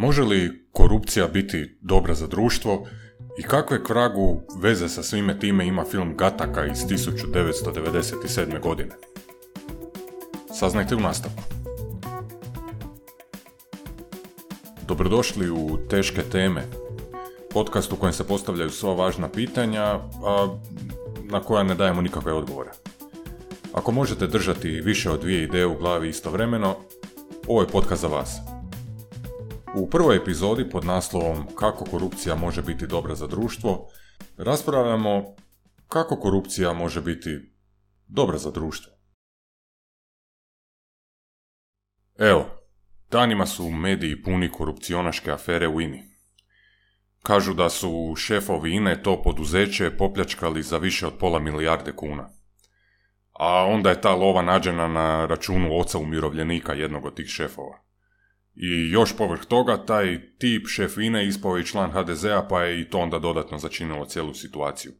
Može 0.00 0.22
li 0.22 0.66
korupcija 0.72 1.26
biti 1.26 1.78
dobra 1.80 2.14
za 2.14 2.26
društvo 2.26 2.86
i 3.38 3.42
kakve 3.42 3.84
kragu 3.84 4.40
veze 4.60 4.88
sa 4.88 5.02
svime 5.02 5.38
time 5.38 5.66
ima 5.66 5.84
film 5.84 6.16
Gataka 6.16 6.66
iz 6.66 6.78
1997. 6.78 8.60
godine? 8.60 8.90
Saznajte 10.54 10.96
u 10.96 11.00
nastavku. 11.00 11.42
Dobrodošli 14.88 15.50
u 15.50 15.78
Teške 15.90 16.22
teme, 16.22 16.62
podcast 17.50 17.92
u 17.92 17.96
kojem 17.96 18.12
se 18.12 18.26
postavljaju 18.26 18.70
sva 18.70 18.94
važna 18.94 19.28
pitanja, 19.28 19.84
a 20.24 20.58
na 21.24 21.40
koja 21.40 21.62
ne 21.62 21.74
dajemo 21.74 22.00
nikakve 22.00 22.32
odgovore. 22.32 22.70
Ako 23.72 23.92
možete 23.92 24.26
držati 24.26 24.68
više 24.68 25.10
od 25.10 25.20
dvije 25.20 25.42
ideje 25.42 25.66
u 25.66 25.78
glavi 25.78 26.08
istovremeno, 26.08 26.76
ovo 27.46 27.60
je 27.60 27.68
podcast 27.68 28.02
za 28.02 28.08
vas. 28.08 28.49
U 29.74 29.90
prvoj 29.90 30.16
epizodi 30.16 30.70
pod 30.70 30.84
naslovom 30.84 31.46
Kako 31.54 31.84
korupcija 31.84 32.34
može 32.34 32.62
biti 32.62 32.86
dobra 32.86 33.14
za 33.14 33.26
društvo, 33.26 33.88
raspravljamo 34.36 35.24
kako 35.88 36.16
korupcija 36.16 36.72
može 36.72 37.02
biti 37.02 37.30
dobra 38.06 38.38
za 38.38 38.50
društvo. 38.50 38.92
Evo, 42.18 42.46
danima 43.10 43.46
su 43.46 43.70
mediji 43.70 44.22
puni 44.22 44.52
korupcionaške 44.52 45.30
afere 45.30 45.68
u 45.68 45.80
INI. 45.80 46.02
Kažu 47.22 47.54
da 47.54 47.70
su 47.70 48.14
šefovi 48.16 48.72
INE 48.72 49.02
to 49.02 49.22
poduzeće 49.22 49.90
popljačkali 49.90 50.62
za 50.62 50.78
više 50.78 51.06
od 51.06 51.18
pola 51.18 51.38
milijarde 51.38 51.92
kuna. 51.92 52.30
A 53.32 53.64
onda 53.64 53.90
je 53.90 54.00
ta 54.00 54.14
lova 54.14 54.42
nađena 54.42 54.88
na 54.88 55.26
računu 55.26 55.78
oca 55.78 55.98
umirovljenika 55.98 56.72
jednog 56.72 57.04
od 57.04 57.14
tih 57.14 57.26
šefova. 57.26 57.89
I 58.54 58.90
još 58.90 59.16
povrh 59.16 59.44
toga, 59.44 59.84
taj 59.86 60.36
tip 60.38 60.66
šef 60.68 60.98
INE 60.98 61.26
ispao 61.26 61.56
je 61.56 61.66
član 61.66 61.90
HDZ-a, 61.90 62.46
pa 62.48 62.62
je 62.62 62.80
i 62.80 62.84
to 62.84 62.98
onda 62.98 63.18
dodatno 63.18 63.58
začinilo 63.58 64.06
cijelu 64.06 64.34
situaciju. 64.34 64.92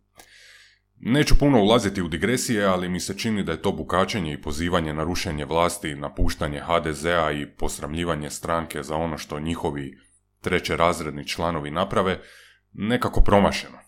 Neću 1.02 1.38
puno 1.38 1.62
ulaziti 1.62 2.02
u 2.02 2.08
digresije, 2.08 2.64
ali 2.64 2.88
mi 2.88 3.00
se 3.00 3.18
čini 3.18 3.42
da 3.42 3.52
je 3.52 3.62
to 3.62 3.72
bukačenje 3.72 4.32
i 4.32 4.42
pozivanje 4.42 4.94
na 4.94 5.04
rušenje 5.04 5.44
vlasti, 5.44 5.94
napuštanje 5.94 6.60
HDZ-a 6.60 7.32
i 7.32 7.46
posramljivanje 7.46 8.30
stranke 8.30 8.82
za 8.82 8.96
ono 8.96 9.18
što 9.18 9.40
njihovi 9.40 9.98
treće 10.40 10.76
razredni 10.76 11.28
članovi 11.28 11.70
naprave, 11.70 12.20
nekako 12.72 13.20
promašeno. 13.20 13.78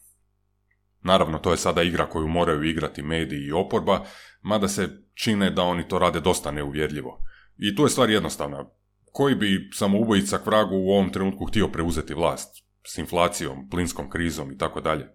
Naravno, 1.03 1.39
to 1.39 1.51
je 1.51 1.57
sada 1.57 1.83
igra 1.83 2.07
koju 2.07 2.29
moraju 2.29 2.63
igrati 2.63 3.03
mediji 3.03 3.47
i 3.47 3.53
oporba, 3.53 4.05
mada 4.43 4.69
se 4.69 4.89
čine 5.15 5.51
da 5.51 5.63
oni 5.63 5.89
to 5.89 5.99
rade 5.99 6.21
dosta 6.21 6.51
neuvjerljivo. 6.51 7.19
I 7.59 7.77
tu 7.77 7.83
je 7.83 7.91
stvar 7.91 8.11
jednostavna 8.11 8.65
koji 9.13 9.35
bi 9.35 9.71
samoubojica 9.73 10.39
k 10.39 10.47
vragu 10.47 10.77
u 10.77 10.91
ovom 10.91 11.11
trenutku 11.11 11.45
htio 11.45 11.69
preuzeti 11.69 12.15
vlast 12.15 12.65
s 12.87 12.99
inflacijom, 12.99 13.69
plinskom 13.71 14.11
krizom 14.11 14.53
i 14.53 14.59
tako 14.59 14.81
dalje. 14.81 15.09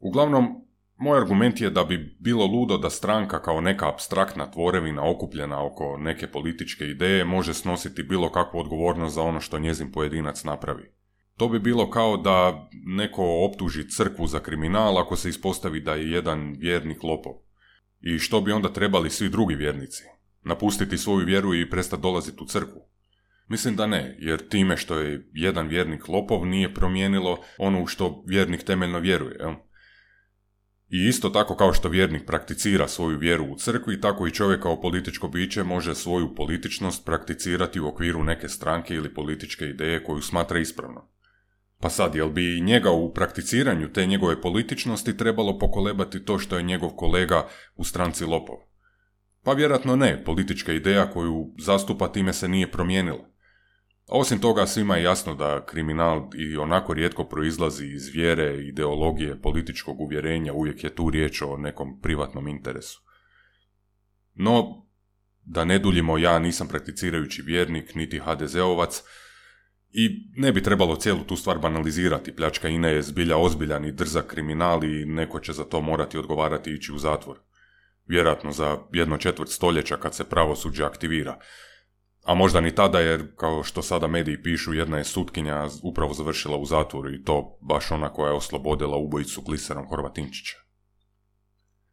Uglavnom, 0.00 0.46
moj 0.96 1.18
argument 1.18 1.60
je 1.60 1.70
da 1.70 1.84
bi 1.84 2.16
bilo 2.20 2.46
ludo 2.46 2.78
da 2.78 2.90
stranka 2.90 3.42
kao 3.42 3.60
neka 3.60 3.88
abstraktna 3.88 4.50
tvorevina 4.50 5.10
okupljena 5.10 5.66
oko 5.66 5.96
neke 5.98 6.26
političke 6.26 6.84
ideje 6.84 7.24
može 7.24 7.54
snositi 7.54 8.02
bilo 8.02 8.32
kakvu 8.32 8.58
odgovornost 8.58 9.14
za 9.14 9.22
ono 9.22 9.40
što 9.40 9.58
njezin 9.58 9.92
pojedinac 9.92 10.44
napravi. 10.44 10.92
To 11.36 11.48
bi 11.48 11.58
bilo 11.58 11.90
kao 11.90 12.16
da 12.16 12.68
neko 12.86 13.46
optuži 13.50 13.90
crkvu 13.90 14.26
za 14.26 14.40
kriminal 14.40 14.98
ako 14.98 15.16
se 15.16 15.28
ispostavi 15.28 15.80
da 15.80 15.94
je 15.94 16.10
jedan 16.10 16.56
vjernik 16.58 17.02
lopov. 17.02 17.32
I 18.00 18.18
što 18.18 18.40
bi 18.40 18.52
onda 18.52 18.72
trebali 18.72 19.10
svi 19.10 19.28
drugi 19.28 19.54
vjernici? 19.54 20.02
Napustiti 20.42 20.98
svoju 20.98 21.26
vjeru 21.26 21.54
i 21.54 21.70
prestati 21.70 22.02
dolaziti 22.02 22.42
u 22.42 22.46
crkvu? 22.46 22.93
Mislim 23.48 23.76
da 23.76 23.86
ne, 23.86 24.16
jer 24.18 24.48
time 24.48 24.76
što 24.76 24.98
je 24.98 25.28
jedan 25.32 25.68
vjernik 25.68 26.08
lopov 26.08 26.46
nije 26.46 26.74
promijenilo 26.74 27.38
ono 27.58 27.82
u 27.82 27.86
što 27.86 28.24
vjernik 28.26 28.62
temeljno 28.62 28.98
vjeruje. 28.98 29.36
Jel? 29.40 29.54
I 30.88 31.08
isto 31.08 31.28
tako 31.28 31.56
kao 31.56 31.72
što 31.72 31.88
vjernik 31.88 32.26
prakticira 32.26 32.88
svoju 32.88 33.18
vjeru 33.18 33.44
u 33.44 33.56
crkvi, 33.56 34.00
tako 34.00 34.26
i 34.26 34.30
čovjek 34.30 34.62
kao 34.62 34.80
političko 34.80 35.28
biće 35.28 35.62
može 35.62 35.94
svoju 35.94 36.34
političnost 36.34 37.04
prakticirati 37.04 37.80
u 37.80 37.88
okviru 37.88 38.24
neke 38.24 38.48
stranke 38.48 38.94
ili 38.94 39.14
političke 39.14 39.64
ideje 39.64 40.04
koju 40.04 40.22
smatra 40.22 40.58
ispravno. 40.58 41.08
Pa 41.80 41.90
sad, 41.90 42.14
jel 42.14 42.28
bi 42.28 42.60
njega 42.60 42.90
u 42.90 43.14
prakticiranju 43.14 43.92
te 43.92 44.06
njegove 44.06 44.40
političnosti 44.40 45.16
trebalo 45.16 45.58
pokolebati 45.58 46.24
to 46.24 46.38
što 46.38 46.56
je 46.56 46.62
njegov 46.62 46.90
kolega 46.90 47.48
u 47.76 47.84
stranci 47.84 48.24
lopov? 48.24 48.56
Pa 49.42 49.52
vjerojatno 49.52 49.96
ne, 49.96 50.24
politička 50.24 50.72
ideja 50.72 51.10
koju 51.10 51.54
zastupa 51.58 52.12
time 52.12 52.32
se 52.32 52.48
nije 52.48 52.70
promijenila. 52.70 53.33
Osim 54.06 54.40
toga, 54.40 54.66
svima 54.66 54.96
je 54.96 55.02
jasno 55.02 55.34
da 55.34 55.66
kriminal 55.66 56.30
i 56.34 56.56
onako 56.56 56.94
rijetko 56.94 57.24
proizlazi 57.24 57.86
iz 57.86 58.08
vjere, 58.08 58.66
ideologije, 58.66 59.40
političkog 59.42 60.00
uvjerenja, 60.00 60.52
uvijek 60.52 60.84
je 60.84 60.94
tu 60.94 61.10
riječ 61.10 61.42
o 61.42 61.56
nekom 61.56 62.00
privatnom 62.00 62.48
interesu. 62.48 63.00
No, 64.34 64.86
da 65.44 65.64
ne 65.64 65.78
duljimo, 65.78 66.18
ja 66.18 66.38
nisam 66.38 66.68
prakticirajući 66.68 67.42
vjernik, 67.42 67.94
niti 67.94 68.20
HDZ-ovac, 68.20 69.02
i 69.96 70.30
ne 70.36 70.52
bi 70.52 70.62
trebalo 70.62 70.96
cijelu 70.96 71.24
tu 71.24 71.36
stvar 71.36 71.58
banalizirati. 71.58 72.36
Pljačka 72.36 72.68
INE 72.68 72.88
je 72.88 73.02
zbilja 73.02 73.36
ozbiljan 73.36 73.84
i 73.84 73.92
drzak 73.92 74.26
kriminal 74.26 74.84
i 74.84 75.04
neko 75.04 75.40
će 75.40 75.52
za 75.52 75.64
to 75.64 75.80
morati 75.80 76.18
odgovarati 76.18 76.70
ići 76.70 76.92
u 76.92 76.98
zatvor. 76.98 77.38
Vjerojatno 78.06 78.52
za 78.52 78.78
jedno 78.92 79.16
četvrt 79.16 79.50
stoljeća 79.50 79.96
kad 79.96 80.14
se 80.14 80.24
pravosuđe 80.24 80.84
aktivira. 80.84 81.38
A 82.24 82.34
možda 82.34 82.60
ni 82.60 82.74
tada 82.74 83.00
jer, 83.00 83.36
kao 83.36 83.62
što 83.62 83.82
sada 83.82 84.06
mediji 84.06 84.42
pišu, 84.42 84.74
jedna 84.74 84.98
je 84.98 85.04
sutkinja 85.04 85.66
upravo 85.82 86.14
završila 86.14 86.56
u 86.56 86.64
zatvoru 86.64 87.14
i 87.14 87.22
to 87.24 87.58
baš 87.60 87.90
ona 87.90 88.12
koja 88.12 88.28
je 88.28 88.36
oslobodila 88.36 88.96
ubojicu 88.96 89.42
gliserom 89.42 89.86
Horvatinčića. 89.88 90.56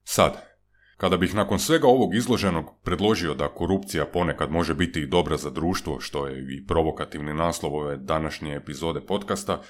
Sad, 0.03 0.51
kada 0.97 1.17
bih 1.17 1.35
nakon 1.35 1.59
svega 1.59 1.87
ovog 1.87 2.15
izloženog 2.15 2.65
predložio 2.83 3.33
da 3.33 3.47
korupcija 3.47 4.05
ponekad 4.05 4.51
može 4.51 4.73
biti 4.73 5.01
i 5.01 5.07
dobra 5.07 5.37
za 5.37 5.49
društvo, 5.49 5.99
što 5.99 6.27
je 6.27 6.39
i 6.39 6.65
provokativni 6.67 7.33
naslov 7.33 7.75
ove 7.75 7.97
današnje 7.97 8.55
epizode 8.55 9.01
podcasta, 9.01 9.61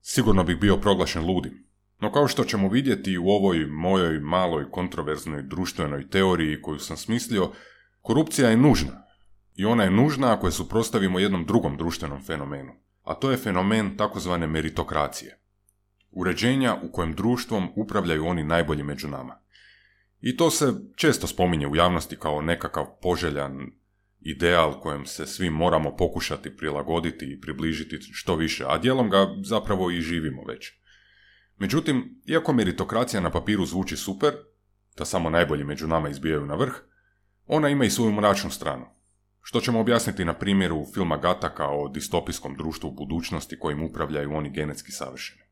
sigurno 0.00 0.44
bih 0.44 0.56
bio 0.60 0.76
proglašen 0.76 1.26
ludim. 1.26 1.68
No 2.00 2.12
kao 2.12 2.28
što 2.28 2.44
ćemo 2.44 2.68
vidjeti 2.68 3.18
u 3.18 3.28
ovoj 3.28 3.66
mojoj 3.66 4.20
maloj 4.20 4.70
kontroverznoj 4.70 5.42
društvenoj 5.42 6.08
teoriji 6.08 6.62
koju 6.62 6.78
sam 6.78 6.96
smislio, 6.96 7.50
korupcija 8.00 8.50
je 8.50 8.56
nužna 8.56 9.02
i 9.54 9.64
ona 9.64 9.84
je 9.84 9.90
nužna 9.90 10.32
ako 10.32 10.46
je 10.46 10.52
suprostavimo 10.52 11.18
jednom 11.18 11.44
drugom 11.44 11.76
društvenom 11.76 12.22
fenomenu, 12.22 12.72
a 13.02 13.14
to 13.14 13.30
je 13.30 13.36
fenomen 13.36 13.96
takozvane 13.96 14.46
meritokracije. 14.46 15.38
Uređenja 16.10 16.76
u 16.82 16.92
kojem 16.92 17.14
društvom 17.14 17.68
upravljaju 17.76 18.26
oni 18.26 18.44
najbolji 18.44 18.82
među 18.82 19.08
nama. 19.08 19.38
I 20.20 20.36
to 20.36 20.50
se 20.50 20.72
često 20.96 21.26
spominje 21.26 21.66
u 21.66 21.76
javnosti 21.76 22.16
kao 22.16 22.40
nekakav 22.40 22.86
poželjan 23.02 23.70
ideal 24.20 24.80
kojem 24.80 25.06
se 25.06 25.26
svi 25.26 25.50
moramo 25.50 25.96
pokušati 25.96 26.56
prilagoditi 26.56 27.32
i 27.32 27.40
približiti 27.40 27.98
što 28.12 28.36
više, 28.36 28.64
a 28.68 28.78
dijelom 28.78 29.10
ga 29.10 29.28
zapravo 29.44 29.90
i 29.90 30.00
živimo 30.00 30.44
već. 30.48 30.72
Međutim, 31.58 32.22
iako 32.26 32.52
meritokracija 32.52 33.20
na 33.20 33.30
papiru 33.30 33.66
zvuči 33.66 33.96
super, 33.96 34.34
da 34.96 35.04
samo 35.04 35.30
najbolji 35.30 35.64
među 35.64 35.86
nama 35.86 36.08
izbijaju 36.08 36.46
na 36.46 36.54
vrh, 36.54 36.72
ona 37.46 37.68
ima 37.68 37.84
i 37.84 37.90
svoju 37.90 38.12
mračnu 38.12 38.50
stranu. 38.50 38.86
Što 39.42 39.60
ćemo 39.60 39.80
objasniti 39.80 40.24
na 40.24 40.34
primjeru 40.34 40.86
filma 40.94 41.16
Gataka 41.16 41.66
o 41.68 41.88
distopijskom 41.88 42.56
društvu 42.56 42.88
u 42.88 42.92
budućnosti 42.92 43.58
kojim 43.58 43.82
upravljaju 43.82 44.34
oni 44.34 44.50
genetski 44.50 44.92
savršeni. 44.92 45.42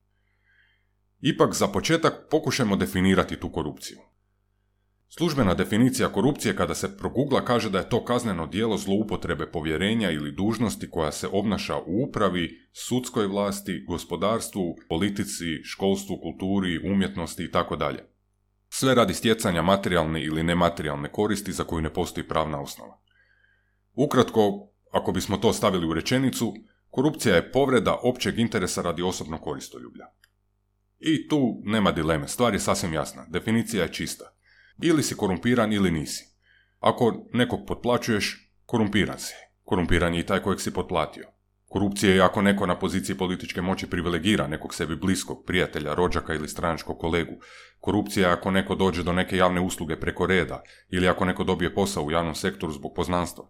Ipak 1.20 1.54
za 1.54 1.68
početak 1.68 2.14
pokušajmo 2.30 2.76
definirati 2.76 3.36
tu 3.36 3.52
korupciju. 3.52 3.98
Službena 5.08 5.54
definicija 5.54 6.08
korupcije 6.08 6.56
kada 6.56 6.74
se 6.74 6.96
progugla 6.96 7.44
kaže 7.44 7.70
da 7.70 7.78
je 7.78 7.88
to 7.88 8.04
kazneno 8.04 8.46
djelo 8.46 8.78
zloupotrebe 8.78 9.46
povjerenja 9.46 10.10
ili 10.10 10.32
dužnosti 10.32 10.90
koja 10.90 11.12
se 11.12 11.28
obnaša 11.32 11.76
u 11.76 12.04
upravi, 12.08 12.68
sudskoj 12.72 13.26
vlasti, 13.26 13.84
gospodarstvu, 13.88 14.76
politici, 14.88 15.62
školstvu, 15.64 16.20
kulturi, 16.22 16.92
umjetnosti 16.92 17.44
itd. 17.44 17.84
Sve 18.68 18.94
radi 18.94 19.14
stjecanja 19.14 19.62
materijalne 19.62 20.24
ili 20.24 20.42
nematerijalne 20.42 21.12
koristi 21.12 21.52
za 21.52 21.64
koju 21.64 21.82
ne 21.82 21.92
postoji 21.92 22.28
pravna 22.28 22.60
osnova. 22.60 22.99
Ukratko, 23.94 24.68
ako 24.90 25.12
bismo 25.12 25.36
to 25.36 25.52
stavili 25.52 25.86
u 25.86 25.94
rečenicu, 25.94 26.54
korupcija 26.90 27.34
je 27.34 27.52
povreda 27.52 27.98
općeg 28.02 28.38
interesa 28.38 28.82
radi 28.82 29.02
osobnog 29.02 29.40
koristoljublja. 29.40 30.06
I 30.98 31.28
tu 31.28 31.62
nema 31.64 31.92
dileme, 31.92 32.28
stvar 32.28 32.54
je 32.54 32.60
sasvim 32.60 32.92
jasna, 32.92 33.26
definicija 33.28 33.82
je 33.82 33.92
čista. 33.92 34.24
Ili 34.82 35.02
si 35.02 35.16
korumpiran 35.16 35.72
ili 35.72 35.90
nisi. 35.90 36.24
Ako 36.78 37.26
nekog 37.32 37.60
potplaćuješ, 37.66 38.52
korumpiran 38.66 39.18
si. 39.18 39.34
Korumpiran 39.62 40.14
je 40.14 40.20
i 40.20 40.26
taj 40.26 40.42
kojeg 40.42 40.60
si 40.60 40.74
potplatio. 40.74 41.28
Korupcija 41.68 42.14
je 42.14 42.20
ako 42.20 42.42
neko 42.42 42.66
na 42.66 42.78
poziciji 42.78 43.16
političke 43.16 43.62
moći 43.62 43.86
privilegira 43.86 44.46
nekog 44.46 44.74
sebi 44.74 44.96
bliskog, 44.96 45.44
prijatelja, 45.46 45.94
rođaka 45.94 46.34
ili 46.34 46.48
stranačkog 46.48 46.98
kolegu. 46.98 47.32
Korupcija 47.80 48.28
je 48.28 48.32
ako 48.32 48.50
neko 48.50 48.74
dođe 48.74 49.02
do 49.02 49.12
neke 49.12 49.36
javne 49.36 49.60
usluge 49.60 50.00
preko 50.00 50.26
reda 50.26 50.62
ili 50.88 51.08
ako 51.08 51.24
neko 51.24 51.44
dobije 51.44 51.74
posao 51.74 52.04
u 52.04 52.10
javnom 52.10 52.34
sektoru 52.34 52.72
zbog 52.72 52.92
poznanstva. 52.96 53.44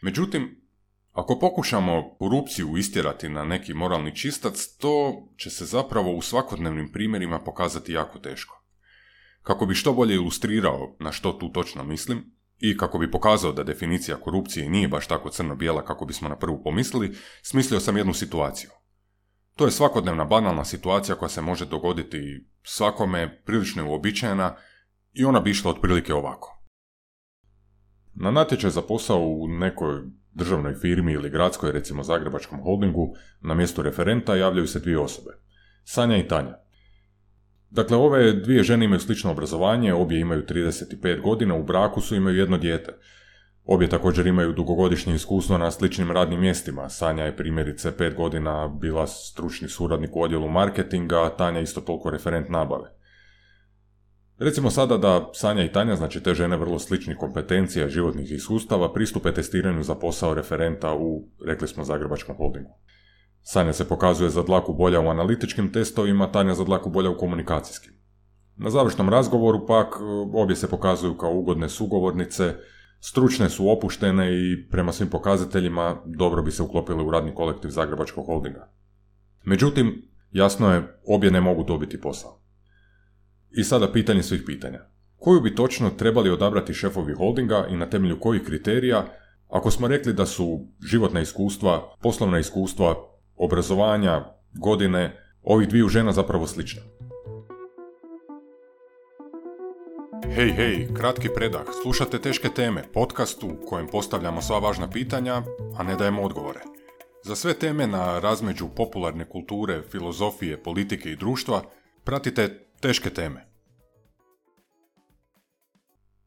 Međutim, 0.00 0.68
Ako 1.18 1.38
pokušamo 1.38 2.16
korupciju 2.18 2.76
istjerati 2.76 3.28
na 3.28 3.44
neki 3.44 3.74
moralni 3.74 4.16
čistac, 4.16 4.66
to 4.80 5.28
će 5.36 5.50
se 5.50 5.64
zapravo 5.64 6.12
u 6.12 6.22
svakodnevnim 6.22 6.92
primjerima 6.92 7.38
pokazati 7.38 7.92
jako 7.92 8.18
teško. 8.18 8.64
Kako 9.42 9.66
bi 9.66 9.74
što 9.74 9.92
bolje 9.92 10.14
ilustrirao 10.14 10.96
na 11.00 11.12
što 11.12 11.32
tu 11.32 11.52
točno 11.52 11.84
mislim, 11.84 12.38
i 12.58 12.76
kako 12.76 12.98
bi 12.98 13.10
pokazao 13.10 13.52
da 13.52 13.64
definicija 13.64 14.16
korupcije 14.16 14.70
nije 14.70 14.88
baš 14.88 15.06
tako 15.06 15.30
crno-bijela 15.30 15.84
kako 15.84 16.06
bismo 16.06 16.28
na 16.28 16.36
prvu 16.36 16.62
pomislili, 16.62 17.16
smislio 17.42 17.80
sam 17.80 17.96
jednu 17.96 18.14
situaciju. 18.14 18.70
To 19.56 19.64
je 19.64 19.70
svakodnevna 19.70 20.24
banalna 20.24 20.64
situacija 20.64 21.16
koja 21.16 21.28
se 21.28 21.42
može 21.42 21.66
dogoditi 21.66 22.46
svakome, 22.62 23.42
prilično 23.44 23.82
je 23.82 23.88
uobičajena 23.88 24.56
i 25.12 25.24
ona 25.24 25.40
bi 25.40 25.50
išla 25.50 25.70
otprilike 25.70 26.14
ovako. 26.14 26.57
Na 28.20 28.30
natječaj 28.30 28.70
za 28.70 28.82
posao 28.82 29.20
u 29.20 29.48
nekoj 29.48 30.02
državnoj 30.32 30.74
firmi 30.74 31.12
ili 31.12 31.30
gradskoj, 31.30 31.72
recimo 31.72 32.02
Zagrebačkom 32.02 32.60
holdingu, 32.60 33.14
na 33.40 33.54
mjestu 33.54 33.82
referenta 33.82 34.36
javljaju 34.36 34.66
se 34.66 34.80
dvije 34.80 34.98
osobe. 34.98 35.30
Sanja 35.84 36.16
i 36.16 36.28
Tanja. 36.28 36.58
Dakle, 37.70 37.96
ove 37.96 38.32
dvije 38.32 38.62
žene 38.62 38.84
imaju 38.84 39.00
slično 39.00 39.30
obrazovanje, 39.30 39.94
obje 39.94 40.20
imaju 40.20 40.42
35 40.42 41.22
godina, 41.22 41.54
u 41.54 41.62
braku 41.62 42.00
su 42.00 42.16
imaju 42.16 42.36
jedno 42.36 42.58
dijete. 42.58 42.92
Obje 43.64 43.88
također 43.88 44.26
imaju 44.26 44.52
dugogodišnje 44.52 45.14
iskustvo 45.14 45.58
na 45.58 45.70
sličnim 45.70 46.10
radnim 46.10 46.40
mjestima. 46.40 46.88
Sanja 46.88 47.24
je 47.24 47.36
primjerice 47.36 47.96
pet 47.96 48.14
godina 48.14 48.68
bila 48.68 49.06
stručni 49.06 49.68
suradnik 49.68 50.16
u 50.16 50.22
odjelu 50.22 50.48
marketinga, 50.48 51.22
a 51.22 51.36
Tanja 51.36 51.60
isto 51.60 51.80
toliko 51.80 52.10
referent 52.10 52.48
nabave. 52.48 52.97
Recimo 54.38 54.70
sada 54.70 54.96
da 54.96 55.30
Sanja 55.34 55.64
i 55.64 55.72
Tanja, 55.72 55.96
znači 55.96 56.22
te 56.22 56.34
žene 56.34 56.56
vrlo 56.56 56.78
sličnih 56.78 57.16
kompetencija 57.16 57.88
životnih 57.88 58.32
iskustava, 58.32 58.92
pristupe 58.92 59.32
testiranju 59.34 59.82
za 59.82 59.94
posao 59.94 60.34
referenta 60.34 60.94
u, 60.94 61.28
rekli 61.46 61.68
smo, 61.68 61.84
Zagrebačkom 61.84 62.36
holdingu. 62.36 62.70
Sanja 63.42 63.72
se 63.72 63.88
pokazuje 63.88 64.30
za 64.30 64.42
dlaku 64.42 64.74
bolja 64.74 65.00
u 65.00 65.08
analitičkim 65.08 65.72
testovima, 65.72 66.32
Tanja 66.32 66.54
za 66.54 66.64
dlaku 66.64 66.90
bolja 66.90 67.10
u 67.10 67.16
komunikacijskim. 67.16 67.92
Na 68.56 68.70
završnom 68.70 69.08
razgovoru 69.08 69.66
pak 69.66 69.94
obje 70.34 70.56
se 70.56 70.70
pokazuju 70.70 71.16
kao 71.16 71.34
ugodne 71.34 71.68
sugovornice, 71.68 72.54
stručne 73.00 73.48
su 73.48 73.70
opuštene 73.70 74.32
i 74.32 74.68
prema 74.70 74.92
svim 74.92 75.10
pokazateljima 75.10 76.02
dobro 76.06 76.42
bi 76.42 76.50
se 76.50 76.62
uklopile 76.62 77.02
u 77.02 77.10
radni 77.10 77.34
kolektiv 77.34 77.68
Zagrebačkog 77.68 78.26
holdinga. 78.26 78.70
Međutim, 79.44 80.02
jasno 80.30 80.74
je, 80.74 81.00
obje 81.06 81.30
ne 81.30 81.40
mogu 81.40 81.64
dobiti 81.64 82.00
posao. 82.00 82.37
I 83.50 83.64
sada 83.64 83.92
pitanje 83.92 84.22
svih 84.22 84.42
pitanja. 84.46 84.80
Koju 85.16 85.40
bi 85.40 85.54
točno 85.54 85.90
trebali 85.90 86.30
odabrati 86.30 86.74
šefovi 86.74 87.14
holdinga 87.14 87.66
i 87.70 87.76
na 87.76 87.90
temelju 87.90 88.20
kojih 88.20 88.42
kriterija, 88.42 89.06
ako 89.48 89.70
smo 89.70 89.88
rekli 89.88 90.12
da 90.12 90.26
su 90.26 90.66
životna 90.84 91.20
iskustva, 91.20 91.94
poslovna 92.02 92.38
iskustva, 92.38 92.94
obrazovanja, 93.36 94.24
godine, 94.52 95.16
ovih 95.42 95.68
dviju 95.68 95.88
žena 95.88 96.12
zapravo 96.12 96.46
slična. 96.46 96.82
Hej, 100.34 100.50
hej, 100.50 100.88
kratki 100.94 101.28
predah. 101.34 101.66
Slušate 101.82 102.18
Teške 102.18 102.48
teme, 102.48 102.82
podcastu 102.94 103.46
u 103.46 103.66
kojem 103.66 103.86
postavljamo 103.86 104.42
sva 104.42 104.58
važna 104.58 104.90
pitanja, 104.90 105.42
a 105.76 105.82
ne 105.82 105.96
dajemo 105.96 106.22
odgovore. 106.22 106.60
Za 107.24 107.36
sve 107.36 107.54
teme 107.54 107.86
na 107.86 108.18
razmeđu 108.18 108.68
popularne 108.76 109.24
kulture, 109.24 109.82
filozofije, 109.90 110.62
politike 110.62 111.10
i 111.10 111.16
društva 111.16 111.62
pratite 112.04 112.67
Teške 112.80 113.10
teme. 113.10 113.46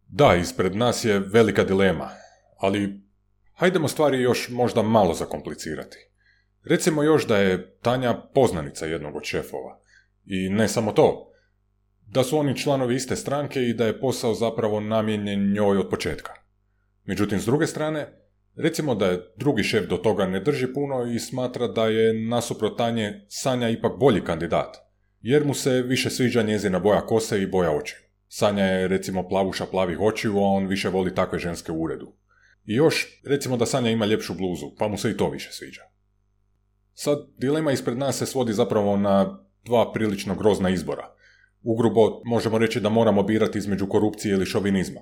Da, 0.08 0.36
ispred 0.36 0.76
nas 0.76 1.06
je 1.06 1.20
velika 1.20 1.64
dilema, 1.64 2.10
ali 2.58 3.02
hajdemo 3.54 3.88
stvari 3.88 4.22
još 4.22 4.50
možda 4.50 4.82
malo 4.82 5.14
zakomplicirati. 5.14 5.98
Recimo 6.64 7.04
još 7.04 7.28
da 7.28 7.38
je 7.38 7.78
Tanja 7.82 8.14
poznanica 8.34 8.86
jednog 8.86 9.16
od 9.16 9.24
šefova. 9.24 9.80
I 10.26 10.50
ne 10.50 10.68
samo 10.68 10.92
to, 10.92 11.32
da 12.08 12.24
su 12.24 12.38
oni 12.38 12.58
članovi 12.58 12.96
iste 12.96 13.16
stranke 13.16 13.62
i 13.62 13.74
da 13.74 13.86
je 13.86 14.00
posao 14.00 14.34
zapravo 14.34 14.80
namijenjen 14.80 15.54
njoj 15.54 15.78
od 15.78 15.90
početka. 15.90 16.34
Međutim, 17.06 17.40
s 17.40 17.46
druge 17.46 17.68
strane, 17.68 18.08
recimo 18.56 18.96
da 18.96 19.08
je 19.08 19.34
drugi 19.38 19.64
šef 19.64 19.88
do 19.88 19.98
toga 19.98 20.26
ne 20.26 20.40
drži 20.40 20.74
puno 20.74 21.06
i 21.16 21.20
smatra 21.20 21.68
da 21.68 21.88
je 21.88 22.28
nasuprot 22.28 22.78
Tanje 22.78 23.26
Sanja 23.28 23.70
ipak 23.70 24.00
bolji 24.00 24.24
kandidat, 24.24 24.91
jer 25.22 25.46
mu 25.46 25.54
se 25.54 25.82
više 25.82 26.10
sviđa 26.10 26.42
njezina 26.42 26.80
boja 26.80 27.02
kose 27.02 27.42
i 27.42 27.48
boja 27.48 27.72
očiju. 27.72 28.00
Sanja 28.28 28.64
je 28.64 28.88
recimo 28.88 29.28
plavuša 29.30 29.66
plavih 29.66 30.00
očiju, 30.00 30.38
a 30.38 30.42
on 30.42 30.68
više 30.68 30.90
voli 30.90 31.16
takve 31.16 31.40
ženske 31.40 31.72
u 31.72 31.82
uredu. 31.82 32.14
I 32.66 32.76
još, 32.76 33.22
recimo 33.26 33.58
da 33.58 33.66
Sanja 33.66 33.90
ima 33.90 34.06
ljepšu 34.06 34.34
bluzu, 34.34 34.66
pa 34.78 34.88
mu 34.88 34.98
se 34.98 35.12
i 35.12 35.18
to 35.18 35.30
više 35.30 35.52
sviđa. 35.52 35.82
Sad, 36.94 37.18
dilema 37.38 37.72
ispred 37.72 37.98
nas 37.98 38.18
se 38.18 38.26
svodi 38.26 38.54
zapravo 38.54 38.98
na 38.98 39.40
dva 39.66 39.92
prilično 39.94 40.36
grozna 40.36 40.70
izbora. 40.70 41.16
Ugrubo 41.64 42.22
možemo 42.26 42.58
reći 42.58 42.80
da 42.80 42.90
moramo 42.90 43.24
birati 43.24 43.58
između 43.58 43.88
korupcije 43.88 44.34
ili 44.34 44.46
šovinizma. 44.46 45.00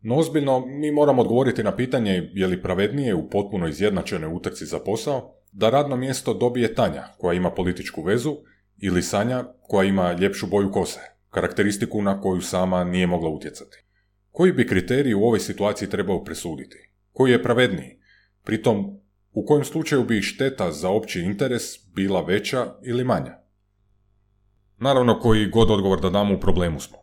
No 0.00 0.16
ozbiljno, 0.16 0.66
mi 0.66 0.90
moramo 0.90 1.22
odgovoriti 1.22 1.62
na 1.62 1.76
pitanje 1.76 2.30
je 2.34 2.46
li 2.46 2.62
pravednije 2.62 3.14
u 3.14 3.30
potpuno 3.30 3.68
izjednačenoj 3.68 4.34
utrci 4.34 4.66
za 4.66 4.78
posao 4.78 5.34
da 5.52 5.70
radno 5.70 5.96
mjesto 5.96 6.34
dobije 6.34 6.74
Tanja, 6.74 7.04
koja 7.18 7.34
ima 7.34 7.50
političku 7.50 8.02
vezu, 8.02 8.36
ili 8.84 9.02
Sanja, 9.02 9.44
koja 9.60 9.88
ima 9.88 10.12
ljepšu 10.12 10.46
boju 10.46 10.70
kose, 10.72 11.00
karakteristiku 11.30 12.02
na 12.02 12.20
koju 12.20 12.40
sama 12.40 12.84
nije 12.84 13.06
mogla 13.06 13.30
utjecati. 13.30 13.84
Koji 14.30 14.52
bi 14.52 14.66
kriterij 14.66 15.14
u 15.14 15.22
ovoj 15.22 15.40
situaciji 15.40 15.90
trebao 15.90 16.24
presuditi? 16.24 16.90
Koji 17.12 17.32
je 17.32 17.42
pravedniji? 17.42 17.98
Pritom, 18.44 19.00
u 19.32 19.46
kojem 19.46 19.64
slučaju 19.64 20.04
bi 20.04 20.22
šteta 20.22 20.72
za 20.72 20.88
opći 20.88 21.20
interes 21.20 21.62
bila 21.94 22.24
veća 22.24 22.74
ili 22.84 23.04
manja? 23.04 23.38
Naravno, 24.78 25.20
koji 25.20 25.50
god 25.50 25.70
odgovor 25.70 26.00
da 26.00 26.10
damo 26.10 26.34
u 26.34 26.40
problemu 26.40 26.80
smo. 26.80 26.98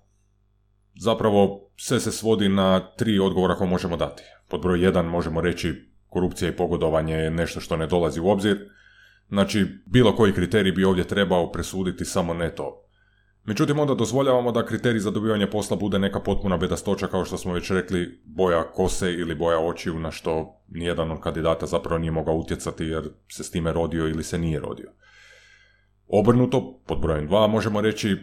Zapravo, 1.01 1.71
sve 1.75 1.99
se 1.99 2.11
svodi 2.11 2.49
na 2.49 2.95
tri 2.95 3.19
odgovora 3.19 3.55
koje 3.55 3.69
možemo 3.69 3.97
dati. 3.97 4.23
Pod 4.49 4.61
broj 4.61 4.83
jedan 4.83 5.05
možemo 5.05 5.41
reći 5.41 5.73
korupcija 6.09 6.49
i 6.49 6.55
pogodovanje 6.55 7.13
je 7.13 7.31
nešto 7.31 7.59
što 7.59 7.77
ne 7.77 7.87
dolazi 7.87 8.19
u 8.19 8.29
obzir. 8.29 8.57
Znači, 9.29 9.65
bilo 9.85 10.15
koji 10.15 10.33
kriterij 10.33 10.71
bi 10.71 10.85
ovdje 10.85 11.03
trebao 11.03 11.51
presuditi 11.51 12.05
samo 12.05 12.33
ne 12.33 12.55
to. 12.55 12.85
Međutim, 13.43 13.79
onda 13.79 13.95
dozvoljavamo 13.95 14.51
da 14.51 14.65
kriterij 14.65 14.99
za 14.99 15.11
dobivanje 15.11 15.47
posla 15.47 15.77
bude 15.77 15.99
neka 15.99 16.19
potpuna 16.19 16.57
bedastoća, 16.57 17.07
kao 17.07 17.25
što 17.25 17.37
smo 17.37 17.53
već 17.53 17.71
rekli, 17.71 18.21
boja 18.25 18.63
kose 18.63 19.13
ili 19.13 19.35
boja 19.35 19.59
očiju, 19.59 19.99
na 19.99 20.11
što 20.11 20.61
nijedan 20.67 21.11
od 21.11 21.21
kandidata 21.21 21.65
zapravo 21.65 21.97
nije 21.97 22.11
mogao 22.11 22.35
utjecati 22.35 22.83
jer 22.83 23.03
se 23.27 23.43
s 23.43 23.51
time 23.51 23.73
rodio 23.73 24.07
ili 24.07 24.23
se 24.23 24.37
nije 24.37 24.59
rodio. 24.59 24.91
Obrnuto, 26.07 26.81
pod 26.87 26.99
brojem 26.99 27.29
2 27.29 27.47
možemo 27.47 27.81
reći, 27.81 28.17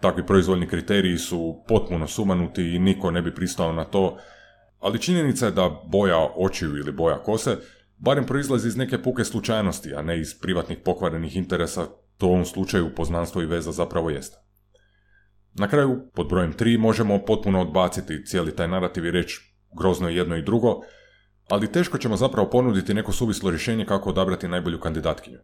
takvi 0.00 0.26
proizvoljni 0.26 0.68
kriteriji 0.68 1.18
su 1.18 1.64
potpuno 1.68 2.06
sumanuti 2.06 2.62
i 2.62 2.78
niko 2.78 3.10
ne 3.10 3.22
bi 3.22 3.34
pristao 3.34 3.72
na 3.72 3.84
to, 3.84 4.16
ali 4.80 5.02
činjenica 5.02 5.46
je 5.46 5.52
da 5.52 5.82
boja 5.86 6.28
očiju 6.36 6.76
ili 6.76 6.92
boja 6.92 7.18
kose 7.18 7.56
barem 8.02 8.26
proizlazi 8.26 8.68
iz 8.68 8.76
neke 8.76 9.02
puke 9.02 9.24
slučajnosti, 9.24 9.94
a 9.94 10.02
ne 10.02 10.20
iz 10.20 10.34
privatnih 10.40 10.78
pokvarenih 10.84 11.36
interesa, 11.36 11.86
to 12.18 12.26
u 12.26 12.30
ovom 12.30 12.44
slučaju 12.44 12.94
poznanstvo 12.94 13.42
i 13.42 13.46
veza 13.46 13.72
zapravo 13.72 14.10
jeste. 14.10 14.36
Na 15.54 15.68
kraju, 15.68 16.00
pod 16.14 16.28
brojem 16.28 16.52
3 16.52 16.78
možemo 16.78 17.18
potpuno 17.26 17.60
odbaciti 17.60 18.24
cijeli 18.26 18.56
taj 18.56 18.68
narativ 18.68 19.06
i 19.06 19.10
reći 19.10 19.40
grozno 19.78 20.08
je 20.08 20.16
jedno 20.16 20.36
i 20.36 20.42
drugo, 20.42 20.80
ali 21.48 21.72
teško 21.72 21.98
ćemo 21.98 22.16
zapravo 22.16 22.50
ponuditi 22.50 22.94
neko 22.94 23.12
suvislo 23.12 23.50
rješenje 23.50 23.84
kako 23.84 24.10
odabrati 24.10 24.48
najbolju 24.48 24.80
kandidatkinju 24.80 25.38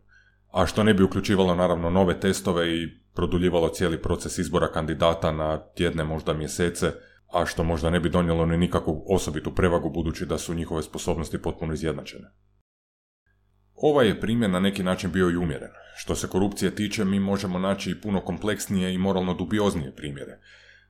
a 0.51 0.67
što 0.67 0.85
ne 0.85 0.95
bi 0.95 1.03
uključivalo 1.03 1.55
naravno 1.55 1.91
nove 1.91 2.21
testove 2.21 2.75
i 2.75 2.89
produljivalo 3.15 3.69
cijeli 3.69 4.03
proces 4.03 4.39
izbora 4.39 4.73
kandidata 4.73 5.33
na 5.33 5.59
tjedne, 5.59 6.05
možda 6.05 6.33
mjesece, 6.33 6.93
a 7.33 7.47
što 7.47 7.65
možda 7.65 7.91
ne 7.91 8.01
bi 8.01 8.11
donijelo 8.11 8.47
ni 8.47 8.59
nikakvu 8.59 9.05
osobitu 9.09 9.55
prevagu 9.55 9.91
budući 9.91 10.27
da 10.27 10.39
su 10.39 10.55
njihove 10.55 10.83
sposobnosti 10.83 11.43
potpuno 11.43 11.73
izjednačene. 11.73 12.31
Ovaj 13.81 14.07
je 14.07 14.21
primjer 14.21 14.51
na 14.51 14.61
neki 14.61 14.83
način 14.83 15.13
bio 15.13 15.31
i 15.31 15.37
umjeren. 15.37 15.71
Što 15.97 16.15
se 16.15 16.29
korupcije 16.29 16.75
tiče, 16.75 17.05
mi 17.05 17.21
možemo 17.21 17.59
naći 17.59 17.91
i 17.91 18.01
puno 18.01 18.21
kompleksnije 18.21 18.95
i 18.95 18.99
moralno 18.99 19.35
dubioznije 19.35 19.97
primjere. 19.97 20.39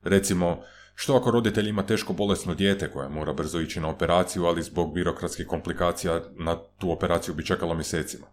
Recimo, 0.03 0.61
što 0.95 1.15
ako 1.15 1.31
roditelj 1.31 1.69
ima 1.69 1.85
teško 1.85 2.13
bolesno 2.13 2.53
dijete 2.53 2.91
koje 2.91 3.09
mora 3.09 3.33
brzo 3.33 3.59
ići 3.59 3.79
na 3.79 3.89
operaciju, 3.89 4.45
ali 4.45 4.63
zbog 4.63 4.93
birokratskih 4.93 5.47
komplikacija 5.47 6.21
na 6.37 6.57
tu 6.77 6.91
operaciju 6.91 7.35
bi 7.35 7.45
čekalo 7.45 7.73
mjesecima? 7.73 8.27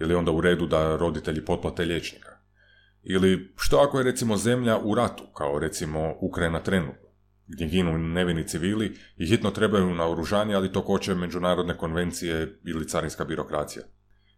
Ili 0.00 0.14
onda 0.14 0.30
u 0.32 0.40
redu 0.40 0.66
da 0.66 0.96
roditelji 0.96 1.44
potplate 1.44 1.84
liječnika? 1.84 2.38
Ili 3.02 3.52
što 3.56 3.76
ako 3.78 3.98
je 3.98 4.04
recimo 4.04 4.36
zemlja 4.36 4.78
u 4.78 4.94
ratu, 4.94 5.24
kao 5.34 5.58
recimo 5.58 6.14
Ukrajina 6.20 6.60
trenutno, 6.60 7.08
gdje 7.46 7.66
ginu 7.66 7.98
nevini 7.98 8.48
civili 8.48 8.96
i 9.16 9.26
hitno 9.26 9.50
trebaju 9.50 9.94
na 9.94 10.08
oružanje, 10.08 10.54
ali 10.54 10.72
to 10.72 10.84
koče 10.84 11.14
međunarodne 11.14 11.76
konvencije 11.76 12.58
ili 12.64 12.88
carinska 12.88 13.24
birokracija? 13.24 13.84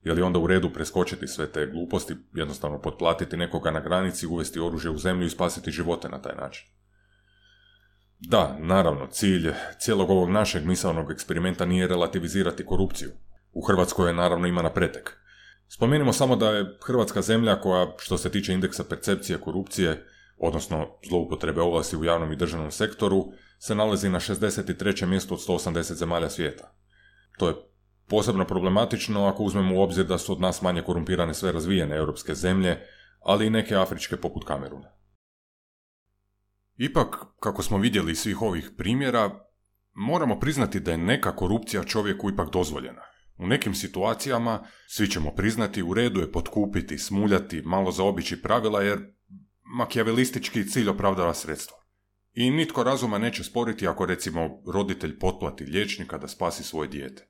Je 0.03 0.13
li 0.13 0.23
onda 0.23 0.39
u 0.39 0.47
redu 0.47 0.71
preskočiti 0.71 1.29
sve 1.29 1.53
te 1.53 1.67
gluposti, 1.67 2.17
jednostavno 2.35 2.81
potplatiti 2.81 3.37
nekoga 3.37 3.71
na 3.71 3.81
granici, 3.81 4.27
uvesti 4.27 4.61
oružje 4.61 4.91
u 4.91 4.99
zemlju 4.99 5.27
i 5.27 5.31
spasiti 5.31 5.71
živote 5.71 6.09
na 6.09 6.23
taj 6.23 6.37
način? 6.37 6.67
Da, 8.19 8.57
naravno, 8.61 9.07
cilj 9.07 9.53
cijelog 9.79 10.11
ovog 10.11 10.31
našeg 10.31 10.67
misalnog 10.67 11.11
eksperimenta 11.11 11.65
nije 11.65 11.89
relativizirati 11.89 12.67
korupciju, 12.67 13.11
U 13.53 13.63
Hrvatskoj 13.63 14.09
je 14.09 14.15
naravno 14.15 14.47
ima 14.47 14.63
na 14.63 14.71
pretek. 14.71 15.17
Spomenimo 15.69 16.13
samo 16.13 16.37
da 16.37 16.51
je 16.51 16.79
Hrvatska 16.87 17.23
zemlja 17.23 17.61
koja, 17.61 17.95
što 17.99 18.19
se 18.19 18.31
tiče 18.31 18.53
indeksa 18.53 18.85
percepcije 18.85 19.39
korupcije, 19.39 20.07
odnosno 20.39 20.99
zloupotrebe 21.09 21.61
ovlasti 21.61 21.97
u 21.97 22.05
javnom 22.05 22.33
i 22.33 22.37
državnom 22.37 22.71
sektoru, 22.71 23.33
se 23.59 23.75
nalazi 23.75 24.09
na 24.09 24.21
63. 24.21 25.07
mjestu 25.07 25.35
od 25.35 25.41
180 25.41 25.95
zemalja 25.95 26.31
svijeta. 26.31 26.75
To 27.39 27.49
je 27.49 27.55
posebno 28.11 28.45
problematično 28.45 29.27
ako 29.27 29.43
uzmemo 29.43 29.77
u 29.77 29.83
obzir 29.83 30.07
da 30.07 30.19
su 30.19 30.33
od 30.33 30.41
nas 30.41 30.63
manje 30.63 30.83
korumpirane 30.83 31.35
sve 31.35 31.53
razvijene 31.53 31.97
europske 31.97 32.35
zemlje, 32.35 32.79
ali 33.21 33.47
i 33.47 33.51
neke 33.51 33.75
afričke 33.75 34.17
poput 34.17 34.45
Kameruna. 34.45 34.93
Ipak, 36.77 37.17
kako 37.41 37.63
smo 37.63 37.79
vidjeli 37.79 38.13
iz 38.13 38.19
svih 38.19 38.43
ovih 38.43 38.71
primjera, 38.77 39.31
moramo 39.93 40.41
priznati 40.41 40.81
da 40.81 40.91
je 40.91 40.99
neka 40.99 41.37
korupcija 41.37 41.85
čovjeku 41.85 42.31
ipak 42.31 42.51
dozvoljena. 42.53 43.03
U 43.39 43.47
nekim 43.47 43.75
situacijama, 43.75 44.67
svi 44.89 45.11
ćemo 45.11 45.35
priznati, 45.35 45.83
u 45.83 45.95
redu 45.95 46.21
je 46.21 46.33
potkupiti, 46.33 46.99
smuljati, 46.99 47.63
malo 47.63 47.93
zaobići 47.93 48.43
pravila 48.43 48.83
jer 48.83 48.99
makijavelistički 49.77 50.69
cilj 50.69 50.89
opravdava 50.89 51.35
sredstvo. 51.35 51.77
I 52.33 52.51
nitko 52.51 52.85
razuma 52.85 53.19
neće 53.19 53.45
sporiti 53.45 53.89
ako 53.89 54.07
recimo 54.07 54.63
roditelj 54.73 55.19
potplati 55.19 55.65
liječnika 55.65 56.19
da 56.19 56.29
spasi 56.29 56.63
svoje 56.63 56.89
dijete. 56.89 57.30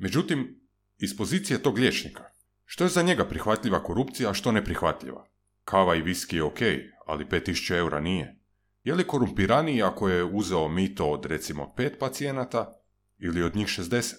Međutim, 0.00 0.60
iz 0.98 1.16
pozicije 1.16 1.62
tog 1.62 1.78
liječnika, 1.78 2.24
što 2.64 2.84
je 2.84 2.90
za 2.90 3.02
njega 3.02 3.24
prihvatljiva 3.24 3.82
korupcija, 3.82 4.30
a 4.30 4.34
što 4.34 4.52
neprihvatljiva? 4.52 5.28
Kava 5.64 5.94
i 5.96 6.02
viski 6.02 6.36
je 6.36 6.42
ok, 6.42 6.58
ali 7.06 7.24
5000 7.24 7.76
eura 7.76 8.00
nije. 8.00 8.38
Je 8.84 8.94
li 8.94 9.06
korumpiraniji 9.06 9.82
ako 9.82 10.08
je 10.08 10.24
uzeo 10.24 10.68
mito 10.68 11.06
od 11.06 11.26
recimo 11.26 11.74
pet 11.76 11.98
pacijenata 11.98 12.72
ili 13.18 13.42
od 13.42 13.56
njih 13.56 13.66
60? 13.66 14.14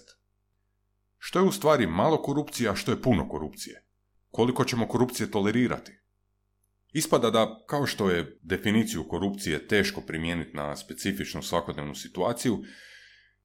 Što 1.18 1.38
je 1.38 1.44
u 1.44 1.52
stvari 1.52 1.86
malo 1.86 2.22
korupcije, 2.22 2.70
a 2.70 2.74
što 2.74 2.92
je 2.92 3.02
puno 3.02 3.28
korupcije? 3.28 3.84
Koliko 4.30 4.64
ćemo 4.64 4.88
korupcije 4.88 5.30
tolerirati? 5.30 5.92
Ispada 6.92 7.30
da, 7.30 7.64
kao 7.66 7.86
što 7.86 8.10
je 8.10 8.38
definiciju 8.42 9.08
korupcije 9.08 9.68
teško 9.68 10.00
primijeniti 10.00 10.56
na 10.56 10.76
specifičnu 10.76 11.42
svakodnevnu 11.42 11.94
situaciju, 11.94 12.64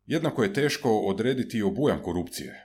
jednako 0.08 0.44
je 0.44 0.54
teško 0.54 1.00
odrediti 1.00 1.58
i 1.58 1.64
obujam 1.64 2.02
korupcije. 2.04 2.64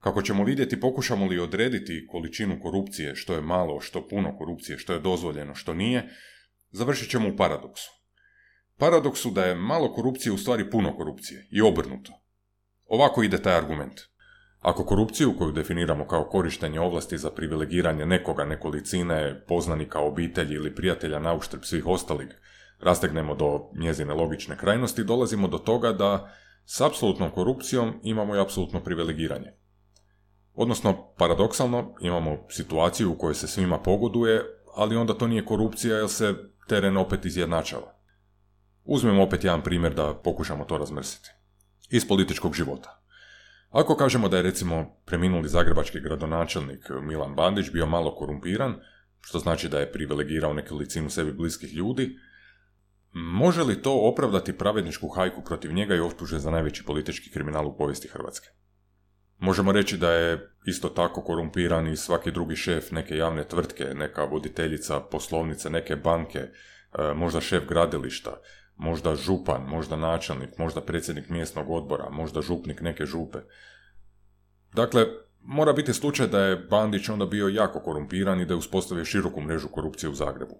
Kako 0.00 0.22
ćemo 0.22 0.44
vidjeti, 0.44 0.80
pokušamo 0.80 1.26
li 1.26 1.38
odrediti 1.38 2.06
količinu 2.10 2.60
korupcije, 2.62 3.14
što 3.14 3.34
je 3.34 3.40
malo, 3.40 3.80
što 3.80 4.08
puno 4.08 4.36
korupcije, 4.38 4.78
što 4.78 4.92
je 4.92 5.00
dozvoljeno, 5.00 5.54
što 5.54 5.74
nije, 5.74 6.08
završit 6.70 7.10
ćemo 7.10 7.28
u 7.28 7.36
paradoksu. 7.36 7.90
Paradoksu 8.78 9.30
da 9.30 9.44
je 9.44 9.54
malo 9.54 9.92
korupcije 9.94 10.32
u 10.32 10.38
stvari 10.38 10.70
puno 10.70 10.96
korupcije 10.96 11.48
i 11.50 11.60
obrnuto. 11.60 12.12
Ovako 12.86 13.22
ide 13.22 13.42
taj 13.42 13.56
argument. 13.56 14.00
Ako 14.60 14.84
korupciju 14.84 15.34
koju 15.38 15.52
definiramo 15.52 16.06
kao 16.06 16.24
korištenje 16.24 16.80
ovlasti 16.80 17.18
za 17.18 17.30
privilegiranje 17.30 18.06
nekoga 18.06 18.44
nekolicine, 18.44 19.44
poznanika, 19.48 20.00
obitelji 20.00 20.54
ili 20.54 20.74
prijatelja 20.74 21.18
na 21.18 21.34
uštrb 21.34 21.62
svih 21.62 21.86
ostalih, 21.86 22.28
rastegnemo 22.80 23.34
do 23.34 23.70
njezine 23.78 24.14
logične 24.14 24.56
krajnosti, 24.56 25.04
dolazimo 25.04 25.48
do 25.48 25.58
toga 25.58 25.92
da 25.92 26.34
s 26.66 26.80
apsolutnom 26.80 27.30
korupcijom 27.30 28.00
imamo 28.02 28.36
i 28.36 28.40
apsolutno 28.40 28.80
privilegiranje. 28.80 29.52
Odnosno, 30.54 31.14
paradoksalno, 31.18 31.94
imamo 32.00 32.38
situaciju 32.48 33.12
u 33.12 33.18
kojoj 33.18 33.34
se 33.34 33.46
svima 33.46 33.78
pogoduje, 33.78 34.42
ali 34.74 34.96
onda 34.96 35.14
to 35.14 35.26
nije 35.26 35.44
korupcija 35.44 35.96
jer 35.96 36.08
se 36.08 36.34
teren 36.68 36.96
opet 36.96 37.24
izjednačava. 37.24 37.94
Uzmemo 38.84 39.22
opet 39.22 39.44
jedan 39.44 39.62
primjer 39.62 39.94
da 39.94 40.14
pokušamo 40.14 40.64
to 40.64 40.78
razmrsiti. 40.78 41.30
Iz 41.90 42.08
političkog 42.08 42.54
života. 42.54 43.00
Ako 43.70 43.96
kažemo 43.96 44.28
da 44.28 44.36
je 44.36 44.42
recimo 44.42 44.86
preminuli 45.04 45.48
zagrebački 45.48 46.00
gradonačelnik 46.00 46.88
Milan 47.02 47.34
Bandić 47.34 47.70
bio 47.70 47.86
malo 47.86 48.14
korumpiran, 48.14 48.74
što 49.20 49.38
znači 49.38 49.68
da 49.68 49.80
je 49.80 49.92
privilegirao 49.92 50.52
nekolicinu 50.52 51.10
sebi 51.10 51.32
bliskih 51.32 51.74
ljudi, 51.74 52.18
može 53.14 53.62
li 53.62 53.82
to 53.82 53.92
opravdati 53.92 54.58
pravedničku 54.58 55.08
hajku 55.08 55.42
protiv 55.42 55.72
njega 55.72 55.94
i 55.94 56.00
optuže 56.00 56.38
za 56.38 56.50
najveći 56.50 56.84
politički 56.84 57.30
kriminal 57.30 57.66
u 57.66 57.76
povijesti 57.76 58.08
Hrvatske? 58.08 58.48
Možemo 59.38 59.72
reći 59.72 59.96
da 59.96 60.12
je 60.12 60.50
isto 60.66 60.88
tako 60.88 61.22
korumpiran 61.22 61.86
i 61.86 61.96
svaki 61.96 62.30
drugi 62.30 62.56
šef 62.56 62.90
neke 62.90 63.16
javne 63.16 63.44
tvrtke, 63.48 63.84
neka 63.84 64.24
voditeljica 64.24 65.00
poslovnice, 65.00 65.70
neke 65.70 65.96
banke, 65.96 66.38
e, 66.38 67.14
možda 67.14 67.40
šef 67.40 67.68
gradilišta, 67.68 68.40
možda 68.76 69.14
župan, 69.14 69.62
možda 69.62 69.96
načelnik, 69.96 70.58
možda 70.58 70.80
predsjednik 70.80 71.28
mjesnog 71.28 71.70
odbora, 71.70 72.10
možda 72.10 72.42
župnik 72.42 72.80
neke 72.80 73.06
župe. 73.06 73.38
Dakle, 74.72 75.06
mora 75.40 75.72
biti 75.72 75.92
slučaj 75.92 76.26
da 76.26 76.40
je 76.40 76.56
Bandić 76.56 77.08
onda 77.08 77.26
bio 77.26 77.48
jako 77.48 77.80
korumpiran 77.80 78.40
i 78.40 78.46
da 78.46 78.54
je 78.54 78.58
uspostavio 78.58 79.04
široku 79.04 79.40
mrežu 79.40 79.68
korupcije 79.68 80.10
u 80.10 80.14
Zagrebu. 80.14 80.54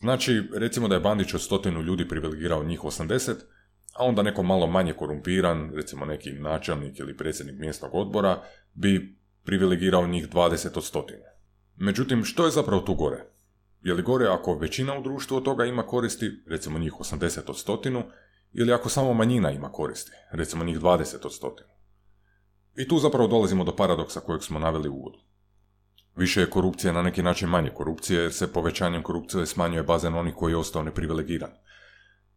Znači, 0.00 0.42
recimo 0.54 0.88
da 0.88 0.94
je 0.94 1.00
Bandić 1.00 1.34
od 1.34 1.42
stotinu 1.42 1.82
ljudi 1.82 2.08
privilegirao 2.08 2.64
njih 2.64 2.80
80, 2.80 3.34
a 3.94 4.04
onda 4.04 4.22
neko 4.22 4.42
malo 4.42 4.66
manje 4.66 4.92
korumpiran, 4.92 5.70
recimo 5.74 6.04
neki 6.04 6.32
načelnik 6.32 6.98
ili 6.98 7.16
predsjednik 7.16 7.58
mjesnog 7.58 7.94
odbora, 7.94 8.42
bi 8.74 9.18
privilegirao 9.44 10.06
njih 10.06 10.28
20 10.28 10.76
od 10.76 10.84
stotine. 10.84 11.36
Međutim, 11.76 12.24
što 12.24 12.44
je 12.44 12.50
zapravo 12.50 12.82
tu 12.82 12.94
gore? 12.94 13.24
Je 13.82 13.94
li 13.94 14.02
gore 14.02 14.26
ako 14.26 14.54
većina 14.54 14.98
u 14.98 15.02
društvu 15.02 15.36
od 15.36 15.44
toga 15.44 15.64
ima 15.64 15.86
koristi, 15.86 16.30
recimo 16.46 16.78
njih 16.78 16.92
80 16.92 17.40
od 17.50 17.58
stotinu, 17.58 18.02
ili 18.52 18.72
ako 18.72 18.88
samo 18.88 19.14
manjina 19.14 19.50
ima 19.50 19.72
koristi, 19.72 20.12
recimo 20.30 20.64
njih 20.64 20.80
20 20.80 21.26
od 21.26 21.34
stotinu? 21.34 21.68
I 22.76 22.88
tu 22.88 22.98
zapravo 22.98 23.28
dolazimo 23.28 23.64
do 23.64 23.76
paradoksa 23.76 24.20
kojeg 24.20 24.42
smo 24.42 24.58
naveli 24.58 24.88
u 24.88 24.94
uvodu. 24.94 25.18
Više 26.16 26.40
je 26.40 26.50
korupcija 26.50 26.92
na 26.92 27.02
neki 27.02 27.22
način 27.22 27.48
manje 27.48 27.70
korupcije 27.70 28.22
jer 28.22 28.32
se 28.32 28.52
povećanjem 28.52 29.02
korupcije 29.02 29.46
smanjuje 29.46 29.82
bazen 29.82 30.14
onih 30.14 30.34
koji 30.34 30.52
je 30.52 30.56
ostao 30.56 30.82
neprivilegiran. 30.82 31.50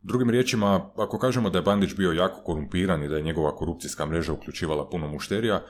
Drugim 0.02 0.30
riječima, 0.30 0.90
ako 0.98 1.20
kažemo 1.20 1.50
da 1.50 1.58
je 1.58 1.62
Bandić 1.62 1.96
bio 1.96 2.12
jako 2.12 2.42
korumpiran 2.42 3.04
i 3.04 3.08
da 3.08 3.16
je 3.16 3.24
njegova 3.24 3.56
korupcijska 3.56 4.06
mreža 4.06 4.34
uključivala 4.34 4.90
puno 4.90 5.08
mušterija, 5.08 5.62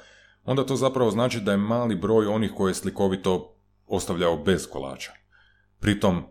onda 0.45 0.65
to 0.65 0.75
zapravo 0.75 1.11
znači 1.11 1.39
da 1.39 1.51
je 1.51 1.57
mali 1.57 1.95
broj 1.95 2.27
onih 2.27 2.51
koje 2.57 2.69
je 2.69 2.73
slikovito 2.75 3.55
ostavljao 3.87 4.37
bez 4.37 4.67
kolača. 4.69 5.11
Pritom, 5.79 6.17
e, 6.17 6.23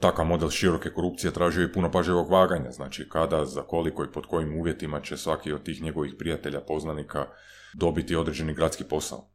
takav 0.00 0.26
model 0.26 0.50
široke 0.50 0.90
korupcije 0.90 1.32
tražio 1.32 1.64
i 1.64 1.72
puno 1.72 1.90
pažljivog 1.90 2.30
vaganja, 2.30 2.70
znači 2.70 3.08
kada, 3.08 3.44
za 3.44 3.62
koliko 3.62 4.04
i 4.04 4.12
pod 4.12 4.26
kojim 4.26 4.58
uvjetima 4.60 5.00
će 5.00 5.16
svaki 5.16 5.52
od 5.52 5.62
tih 5.62 5.82
njegovih 5.82 6.14
prijatelja, 6.18 6.60
poznanika 6.60 7.26
dobiti 7.74 8.16
određeni 8.16 8.54
gradski 8.54 8.84
posao. 8.84 9.29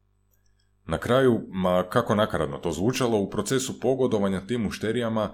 Na 0.85 0.97
kraju, 0.97 1.41
ma 1.49 1.83
kako 1.89 2.15
nakaradno 2.15 2.57
to 2.57 2.71
zvučalo, 2.71 3.17
u 3.17 3.29
procesu 3.29 3.79
pogodovanja 3.79 4.41
tim 4.47 4.61
mušterijama 4.61 5.33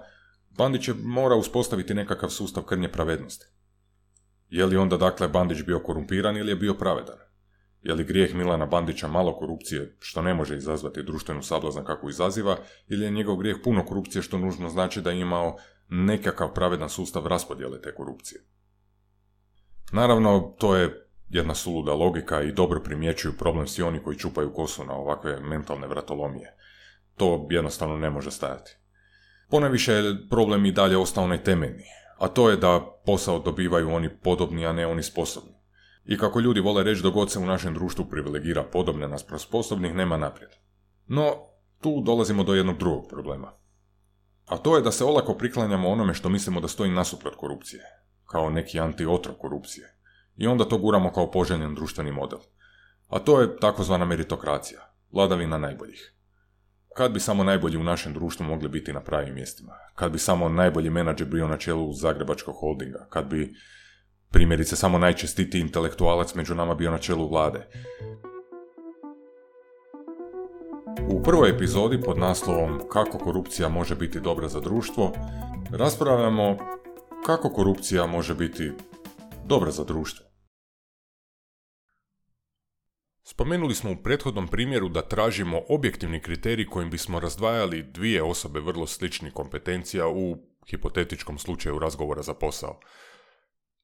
Bandić 0.50 0.88
je 0.88 0.94
mora 0.94 1.34
uspostaviti 1.34 1.94
nekakav 1.94 2.30
sustav 2.30 2.62
krnje 2.62 2.92
pravednosti. 2.92 3.46
Je 4.48 4.66
li 4.66 4.76
onda 4.76 4.96
dakle 4.96 5.28
Bandić 5.28 5.62
bio 5.62 5.80
korumpiran 5.80 6.36
ili 6.36 6.52
je 6.52 6.56
bio 6.56 6.74
pravedan? 6.74 7.16
Je 7.82 7.94
li 7.94 8.04
grijeh 8.04 8.34
Milana 8.34 8.66
Bandića 8.66 9.08
malo 9.08 9.38
korupcije, 9.38 9.96
što 10.00 10.22
ne 10.22 10.34
može 10.34 10.56
izazvati 10.56 11.02
društvenu 11.02 11.42
sablazan 11.42 11.84
kako 11.84 12.08
izaziva, 12.08 12.56
ili 12.88 13.04
je 13.04 13.10
njegov 13.10 13.36
grijeh 13.36 13.56
puno 13.64 13.84
korupcije, 13.84 14.22
što 14.22 14.38
nužno 14.38 14.68
znači 14.68 15.00
da 15.00 15.10
je 15.10 15.20
imao 15.20 15.56
nekakav 15.88 16.54
pravedan 16.54 16.88
sustav 16.88 17.26
raspodjele 17.26 17.80
te 17.80 17.94
korupcije? 17.94 18.40
Naravno, 19.92 20.54
to 20.58 20.76
je 20.76 21.01
jedna 21.32 21.54
suluda 21.54 21.94
logika 21.94 22.42
i 22.42 22.52
dobro 22.52 22.80
primjećuju 22.80 23.32
problem 23.38 23.66
svi 23.66 23.82
oni 23.82 24.02
koji 24.02 24.18
čupaju 24.18 24.52
kosu 24.52 24.84
na 24.84 24.94
ovakve 24.94 25.40
mentalne 25.40 25.86
vratolomije. 25.86 26.56
To 27.16 27.46
jednostavno 27.50 27.96
ne 27.96 28.10
može 28.10 28.30
stajati. 28.30 28.76
Ponaviše 29.50 29.92
je 29.92 30.28
problem 30.30 30.66
i 30.66 30.72
dalje 30.72 30.96
ostao 30.96 31.24
onaj 31.24 31.44
temeljni, 31.44 31.84
a 32.18 32.28
to 32.28 32.50
je 32.50 32.56
da 32.56 32.80
posao 33.06 33.38
dobivaju 33.38 33.90
oni 33.90 34.08
podobni, 34.08 34.66
a 34.66 34.72
ne 34.72 34.86
oni 34.86 35.02
sposobni. 35.02 35.52
I 36.04 36.18
kako 36.18 36.40
ljudi 36.40 36.60
vole 36.60 36.82
reći 36.82 37.02
dogod 37.02 37.30
se 37.30 37.38
u 37.38 37.46
našem 37.46 37.74
društvu 37.74 38.04
privilegira 38.04 38.62
podobne 38.62 39.08
nas 39.08 39.24
sposobnih, 39.38 39.94
nema 39.94 40.16
naprijed. 40.16 40.50
No, 41.06 41.34
tu 41.80 42.02
dolazimo 42.06 42.44
do 42.44 42.54
jednog 42.54 42.78
drugog 42.78 43.06
problema. 43.08 43.52
A 44.46 44.56
to 44.56 44.76
je 44.76 44.82
da 44.82 44.92
se 44.92 45.04
olako 45.04 45.34
priklanjamo 45.34 45.88
onome 45.88 46.14
što 46.14 46.28
mislimo 46.28 46.60
da 46.60 46.68
stoji 46.68 46.90
nasuprot 46.90 47.34
korupcije, 47.36 47.82
kao 48.26 48.50
neki 48.50 48.80
antiotrov 48.80 49.34
korupcije. 49.34 50.01
I 50.42 50.46
onda 50.46 50.64
to 50.64 50.78
guramo 50.78 51.12
kao 51.12 51.30
poželjen 51.30 51.74
društveni 51.74 52.12
model. 52.12 52.38
A 53.08 53.18
to 53.18 53.40
je 53.40 53.56
takozvana 53.56 54.04
meritokracija, 54.04 54.80
vladavina 55.12 55.58
najboljih. 55.58 56.14
Kad 56.96 57.12
bi 57.12 57.20
samo 57.20 57.44
najbolji 57.44 57.76
u 57.76 57.84
našem 57.84 58.14
društvu 58.14 58.46
mogli 58.46 58.68
biti 58.68 58.92
na 58.92 59.00
pravim 59.00 59.34
mjestima? 59.34 59.72
Kad 59.94 60.12
bi 60.12 60.18
samo 60.18 60.48
najbolji 60.48 60.90
menadžer 60.90 61.26
bio 61.28 61.48
na 61.48 61.56
čelu 61.56 61.92
Zagrebačkog 61.92 62.54
holdinga? 62.58 63.06
Kad 63.10 63.26
bi 63.26 63.54
primjerice 64.30 64.76
samo 64.76 64.98
najčestitiji 64.98 65.60
intelektualac 65.60 66.34
među 66.34 66.54
nama 66.54 66.74
bio 66.74 66.90
na 66.90 66.98
čelu 66.98 67.28
vlade? 67.28 67.68
U 71.08 71.22
prvoj 71.22 71.50
epizodi 71.50 72.00
pod 72.00 72.18
naslovom 72.18 72.80
Kako 72.92 73.18
korupcija 73.18 73.68
može 73.68 73.96
biti 73.96 74.20
dobra 74.20 74.48
za 74.48 74.60
društvo 74.60 75.12
raspravljamo 75.70 76.56
kako 77.26 77.50
korupcija 77.50 78.06
može 78.06 78.34
biti 78.34 78.72
dobra 79.46 79.70
za 79.70 79.84
društvo. 79.84 80.31
Spomenuli 83.24 83.74
smo 83.74 83.90
u 83.92 83.96
prethodnom 83.96 84.48
primjeru 84.48 84.88
da 84.88 85.02
tražimo 85.02 85.62
objektivni 85.68 86.20
kriterij 86.20 86.66
kojim 86.66 86.90
bismo 86.90 87.20
razdvajali 87.20 87.82
dvije 87.82 88.22
osobe 88.22 88.60
vrlo 88.60 88.86
sličnih 88.86 89.32
kompetencija 89.32 90.08
u 90.08 90.36
hipotetičkom 90.70 91.38
slučaju 91.38 91.78
razgovora 91.78 92.22
za 92.22 92.34
posao. 92.34 92.80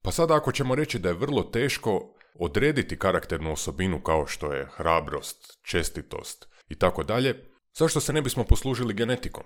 Pa 0.02 0.12
sada 0.12 0.36
ako 0.36 0.52
ćemo 0.52 0.74
reći 0.74 0.98
da 0.98 1.08
je 1.08 1.14
vrlo 1.14 1.42
teško 1.42 2.14
odrediti 2.34 2.98
karakternu 2.98 3.52
osobinu 3.52 4.00
kao 4.00 4.26
što 4.26 4.52
je 4.52 4.68
hrabrost, 4.76 5.58
čestitost 5.62 6.48
i 6.68 6.74
tako 6.74 7.02
dalje, 7.02 7.44
zašto 7.74 8.00
se 8.00 8.12
ne 8.12 8.22
bismo 8.22 8.44
poslužili 8.44 8.94
genetikom? 8.94 9.44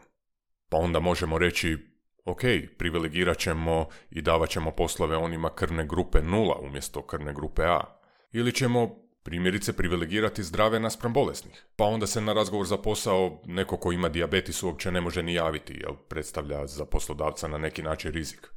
Pa 0.69 0.77
onda 0.77 1.01
možemo 1.01 1.39
reći, 1.39 1.79
ok, 2.25 2.41
privilegirat 2.79 3.39
ćemo 3.39 3.89
i 4.11 4.23
davat 4.23 4.51
ćemo 4.51 4.71
poslove 4.71 5.17
onima 5.17 5.55
krvne 5.55 5.87
grupe 5.87 6.23
nula 6.23 6.59
umjesto 6.63 7.07
krvne 7.07 7.35
grupe 7.35 7.63
A. 7.63 7.81
Ili 8.33 8.53
ćemo 8.53 9.02
primjerice 9.23 9.73
privilegirati 9.73 10.43
zdrave 10.43 10.81
naspram 10.81 11.13
bolesnih. 11.13 11.65
Pa 11.77 11.85
onda 11.85 12.07
se 12.07 12.21
na 12.21 12.33
razgovor 12.33 12.67
za 12.67 12.77
posao 12.77 13.43
neko 13.47 13.77
ko 13.77 13.93
ima 13.93 14.09
dijabetes 14.09 14.63
uopće 14.63 14.91
ne 14.93 15.01
može 15.01 15.23
ni 15.23 15.35
javiti, 15.35 15.73
jer 15.73 15.93
predstavlja 16.09 16.67
za 16.67 16.85
poslodavca 16.85 17.49
na 17.49 17.59
neki 17.59 17.83
način 17.83 18.13
rizik. 18.13 18.49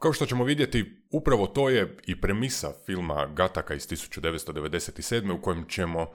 Kao 0.00 0.12
što 0.12 0.26
ćemo 0.26 0.44
vidjeti, 0.44 1.02
upravo 1.10 1.46
to 1.46 1.68
je 1.68 1.96
i 2.06 2.20
premisa 2.20 2.72
filma 2.86 3.26
Gataka 3.26 3.74
iz 3.74 3.88
1997. 3.88 5.32
u 5.32 5.42
kojem 5.42 5.68
ćemo 5.68 6.06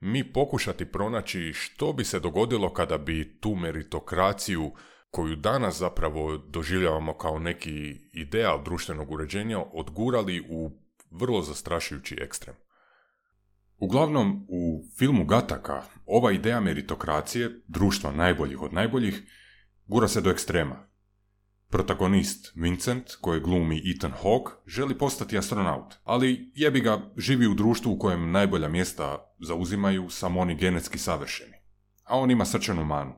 mi 0.00 0.32
pokušati 0.32 0.84
pronaći 0.84 1.52
što 1.52 1.92
bi 1.92 2.04
se 2.04 2.20
dogodilo 2.20 2.72
kada 2.72 2.98
bi 2.98 3.38
tu 3.40 3.54
meritokraciju 3.54 4.72
koju 5.10 5.36
danas 5.36 5.78
zapravo 5.78 6.36
doživljavamo 6.36 7.14
kao 7.14 7.38
neki 7.38 7.96
ideal 8.12 8.64
društvenog 8.64 9.10
uređenja 9.10 9.58
odgurali 9.72 10.46
u 10.48 10.70
vrlo 11.10 11.42
zastrašujući 11.42 12.16
ekstrem. 12.20 12.54
Uglavnom, 13.80 14.46
u 14.48 14.84
filmu 14.98 15.24
Gataka 15.24 15.82
ova 16.06 16.32
ideja 16.32 16.60
meritokracije, 16.60 17.62
društva 17.68 18.12
najboljih 18.12 18.62
od 18.62 18.72
najboljih, 18.72 19.22
gura 19.86 20.08
se 20.08 20.20
do 20.20 20.30
ekstrema. 20.30 20.88
Protagonist 21.68 22.52
Vincent, 22.54 23.10
koji 23.20 23.40
glumi 23.40 23.82
Ethan 23.90 24.12
Hawke, 24.22 24.50
želi 24.66 24.98
postati 24.98 25.38
astronaut, 25.38 25.94
ali 26.04 26.52
jebi 26.54 26.80
ga 26.80 27.12
živi 27.16 27.46
u 27.46 27.54
društvu 27.54 27.92
u 27.92 27.98
kojem 27.98 28.30
najbolja 28.30 28.68
mjesta 28.68 29.18
zauzimaju 29.46 30.10
samo 30.10 30.40
oni 30.40 30.54
genetski 30.54 30.98
savršeni, 30.98 31.56
a 32.04 32.18
on 32.18 32.30
ima 32.30 32.44
srčanu 32.44 32.84
manu. 32.84 33.14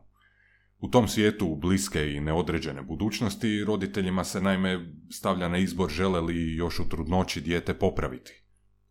U 0.78 0.88
tom 0.88 1.08
svijetu 1.08 1.56
bliske 1.56 2.12
i 2.12 2.20
neodređene 2.20 2.82
budućnosti 2.82 3.64
roditeljima 3.64 4.24
se 4.24 4.40
naime 4.40 4.94
stavlja 5.10 5.48
na 5.48 5.58
izbor 5.58 5.90
žele 5.90 6.20
li 6.20 6.54
još 6.56 6.80
u 6.80 6.88
trudnoći 6.88 7.40
dijete 7.40 7.74
popraviti, 7.74 8.41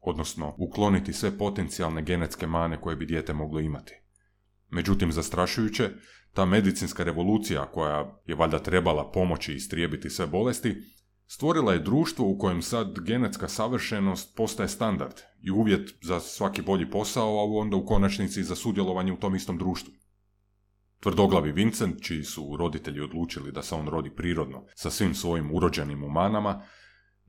odnosno 0.01 0.55
ukloniti 0.57 1.13
sve 1.13 1.37
potencijalne 1.37 2.01
genetske 2.01 2.47
mane 2.47 2.81
koje 2.81 2.95
bi 2.95 3.05
dijete 3.05 3.33
moglo 3.33 3.59
imati. 3.59 3.93
Međutim, 4.69 5.11
zastrašujuće, 5.11 5.89
ta 6.33 6.45
medicinska 6.45 7.03
revolucija 7.03 7.71
koja 7.71 8.21
je 8.25 8.35
valjda 8.35 8.59
trebala 8.59 9.11
pomoći 9.11 9.53
istrijebiti 9.53 10.09
sve 10.09 10.27
bolesti, 10.27 10.75
stvorila 11.27 11.73
je 11.73 11.79
društvo 11.79 12.25
u 12.27 12.37
kojem 12.37 12.61
sad 12.61 12.99
genetska 12.99 13.47
savršenost 13.47 14.35
postaje 14.35 14.69
standard 14.69 15.13
i 15.41 15.51
uvjet 15.51 15.89
za 16.01 16.19
svaki 16.19 16.61
bolji 16.61 16.89
posao, 16.89 17.39
a 17.39 17.59
onda 17.59 17.77
u 17.77 17.85
konačnici 17.85 18.43
za 18.43 18.55
sudjelovanje 18.55 19.13
u 19.13 19.17
tom 19.17 19.35
istom 19.35 19.57
društvu. 19.57 19.93
Tvrdoglavi 20.99 21.51
Vincent, 21.51 22.03
čiji 22.03 22.23
su 22.23 22.55
roditelji 22.59 23.01
odlučili 23.01 23.51
da 23.51 23.61
se 23.61 23.75
on 23.75 23.87
rodi 23.87 24.09
prirodno 24.09 24.65
sa 24.75 24.89
svim 24.89 25.15
svojim 25.15 25.55
urođenim 25.55 26.03
umanama, 26.03 26.63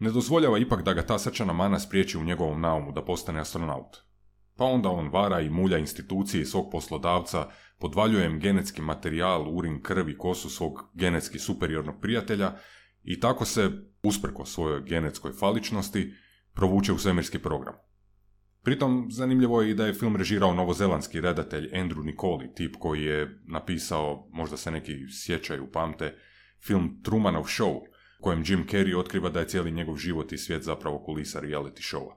ne 0.02 0.10
dozvoljava 0.10 0.58
ipak 0.58 0.82
da 0.82 0.92
ga 0.92 1.02
ta 1.02 1.18
srčana 1.18 1.52
mana 1.52 1.78
spriječi 1.78 2.18
u 2.18 2.24
njegovom 2.24 2.60
naumu 2.60 2.92
da 2.92 3.04
postane 3.04 3.40
astronaut. 3.40 3.96
Pa 4.56 4.64
onda 4.64 4.88
on 4.88 5.08
vara 5.08 5.40
i 5.40 5.50
mulja 5.50 5.78
institucije 5.78 6.46
svog 6.46 6.70
poslodavca, 6.72 7.48
podvaljuje 7.78 8.26
im 8.26 8.40
genetski 8.40 8.82
materijal, 8.82 9.56
urin, 9.56 9.82
krv 9.82 10.08
i 10.08 10.18
kosu 10.18 10.50
svog 10.50 10.90
genetski 10.94 11.38
superiornog 11.38 12.00
prijatelja 12.00 12.52
i 13.02 13.20
tako 13.20 13.44
se, 13.44 13.70
usprko 14.02 14.44
svojoj 14.44 14.82
genetskoj 14.82 15.32
faličnosti, 15.32 16.12
provuče 16.54 16.92
u 16.92 16.98
svemirski 16.98 17.38
program. 17.38 17.74
Pritom, 18.62 19.06
zanimljivo 19.10 19.62
je 19.62 19.70
i 19.70 19.74
da 19.74 19.86
je 19.86 19.94
film 19.94 20.16
režirao 20.16 20.54
novozelandski 20.54 21.20
redatelj 21.20 21.70
Andrew 21.72 22.04
Nicoli, 22.04 22.54
tip 22.54 22.76
koji 22.78 23.02
je 23.02 23.40
napisao, 23.46 24.28
možda 24.32 24.56
se 24.56 24.70
neki 24.70 24.92
sjećaju, 25.24 25.70
pamte, 25.72 26.14
film 26.66 27.00
Trumanov 27.02 27.44
Show, 27.44 27.91
kojem 28.22 28.44
Jim 28.46 28.66
Carrey 28.70 28.98
otkriva 28.98 29.30
da 29.30 29.40
je 29.40 29.48
cijeli 29.48 29.72
njegov 29.72 29.96
život 29.96 30.32
i 30.32 30.38
svijet 30.38 30.62
zapravo 30.62 30.98
kulisa 30.98 31.40
reality 31.40 31.94
showa. 31.94 32.14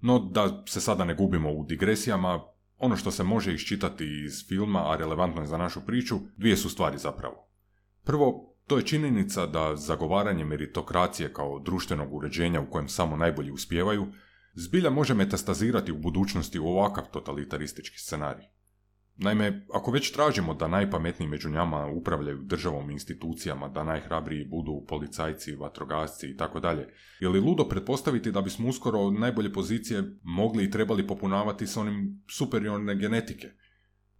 No, 0.00 0.18
da 0.18 0.64
se 0.68 0.80
sada 0.80 1.04
ne 1.04 1.14
gubimo 1.14 1.52
u 1.52 1.64
digresijama, 1.64 2.40
ono 2.76 2.96
što 2.96 3.10
se 3.10 3.24
može 3.24 3.54
iščitati 3.54 4.24
iz 4.24 4.48
filma, 4.48 4.92
a 4.92 4.96
relevantno 4.96 5.42
je 5.42 5.46
za 5.46 5.58
našu 5.58 5.80
priču, 5.86 6.18
dvije 6.36 6.56
su 6.56 6.70
stvari 6.70 6.98
zapravo. 6.98 7.48
Prvo, 8.04 8.54
to 8.66 8.76
je 8.76 8.86
činjenica 8.86 9.46
da 9.46 9.76
zagovaranje 9.76 10.44
meritokracije 10.44 11.32
kao 11.32 11.58
društvenog 11.58 12.14
uređenja 12.14 12.60
u 12.60 12.70
kojem 12.70 12.88
samo 12.88 13.16
najbolji 13.16 13.50
uspijevaju, 13.50 14.06
zbilja 14.54 14.90
može 14.90 15.14
metastazirati 15.14 15.92
u 15.92 15.98
budućnosti 15.98 16.58
u 16.58 16.66
ovakav 16.66 17.04
totalitaristički 17.12 17.98
scenarij. 17.98 18.44
Naime, 19.20 19.66
ako 19.74 19.90
već 19.90 20.12
tražimo 20.12 20.54
da 20.54 20.68
najpametniji 20.68 21.28
među 21.28 21.50
njama 21.50 21.86
upravljaju 21.86 22.42
državom 22.42 22.90
i 22.90 22.92
institucijama, 22.92 23.68
da 23.68 23.84
najhrabriji 23.84 24.44
budu 24.44 24.84
policajci, 24.88 25.56
vatrogasci 25.56 26.30
i 26.30 26.36
tako 26.36 26.60
dalje, 26.60 26.88
je 27.20 27.28
li 27.28 27.40
ludo 27.40 27.68
pretpostaviti 27.68 28.32
da 28.32 28.40
bismo 28.40 28.68
uskoro 28.68 29.10
najbolje 29.10 29.52
pozicije 29.52 30.02
mogli 30.22 30.64
i 30.64 30.70
trebali 30.70 31.06
popunavati 31.06 31.66
s 31.66 31.76
onim 31.76 32.22
superiorne 32.30 32.94
genetike? 32.94 33.48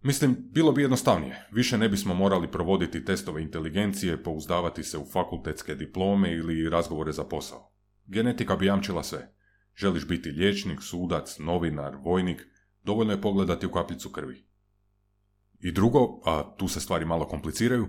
Mislim, 0.01 0.37
bilo 0.51 0.71
bi 0.71 0.81
jednostavnije. 0.81 1.47
Više 1.51 1.77
ne 1.77 1.89
bismo 1.89 2.13
morali 2.13 2.51
provoditi 2.51 3.05
testove 3.05 3.41
inteligencije, 3.41 4.23
pouzdavati 4.23 4.83
se 4.83 4.97
u 4.97 5.05
fakultetske 5.05 5.75
diplome 5.75 6.33
ili 6.33 6.69
razgovore 6.69 7.11
za 7.11 7.23
posao. 7.23 7.71
Genetika 8.07 8.55
bi 8.55 8.65
jamčila 8.65 9.03
sve. 9.03 9.33
Želiš 9.75 10.07
biti 10.07 10.29
liječnik, 10.29 10.79
sudac, 10.81 11.39
novinar, 11.39 11.95
vojnik, 12.03 12.47
dovoljno 12.83 13.13
je 13.13 13.21
pogledati 13.21 13.65
u 13.65 13.71
kapljicu 13.71 14.09
krvi. 14.09 14.48
I 15.59 15.71
drugo, 15.71 16.21
a 16.25 16.55
tu 16.57 16.67
se 16.67 16.79
stvari 16.79 17.05
malo 17.05 17.27
kompliciraju, 17.27 17.87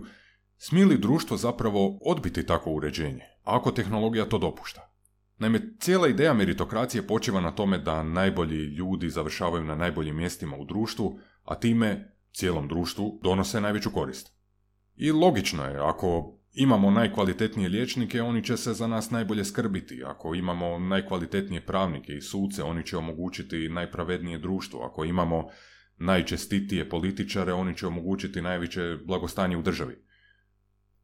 smije 0.57 0.87
li 0.87 0.99
društvo 0.99 1.37
zapravo 1.37 1.99
odbiti 2.05 2.47
takvo 2.47 2.73
uređenje, 2.73 3.25
ako 3.45 3.71
tehnologija 3.71 4.25
to 4.25 4.39
dopušta? 4.39 4.91
Naime, 5.39 5.61
cijela 5.79 6.09
ideja 6.09 6.35
meritokracije 6.35 7.07
počiva 7.07 7.41
na 7.41 7.51
tome 7.51 7.79
da 7.79 8.03
najbolji 8.03 8.57
ljudi 8.57 9.11
završavaju 9.11 9.65
na 9.65 9.75
najboljim 9.75 10.17
mjestima 10.17 10.57
u 10.57 10.65
društvu, 10.65 11.19
a 11.45 11.55
time 11.55 12.17
cijelom 12.33 12.69
društvu 12.69 13.21
donose 13.23 13.61
najveću 13.61 13.91
korist. 13.91 14.33
I 14.97 15.13
logično 15.13 15.65
je, 15.65 15.79
ako 15.79 16.37
imamo 16.53 16.91
najkvalitetnije 16.91 17.69
liječnike, 17.69 18.23
oni 18.23 18.45
će 18.45 18.57
se 18.57 18.73
za 18.73 18.87
nas 18.87 19.11
najbolje 19.11 19.45
skrbiti. 19.45 20.03
Ako 20.05 20.35
imamo 20.35 20.79
najkvalitetnije 20.79 21.67
pravnike 21.67 22.13
i 22.13 22.21
suce, 22.21 22.63
oni 22.63 22.87
će 22.87 22.97
omogućiti 22.97 23.69
najpravednije 23.69 24.39
društvo. 24.39 24.81
Ako 24.81 25.05
imamo 25.05 25.49
najčestitije 26.01 26.89
političare, 26.89 27.53
oni 27.53 27.77
će 27.77 27.87
omogućiti 27.87 28.43
najveće 28.43 28.97
blagostanje 29.07 29.57
u 29.57 29.63
državi. 29.63 30.05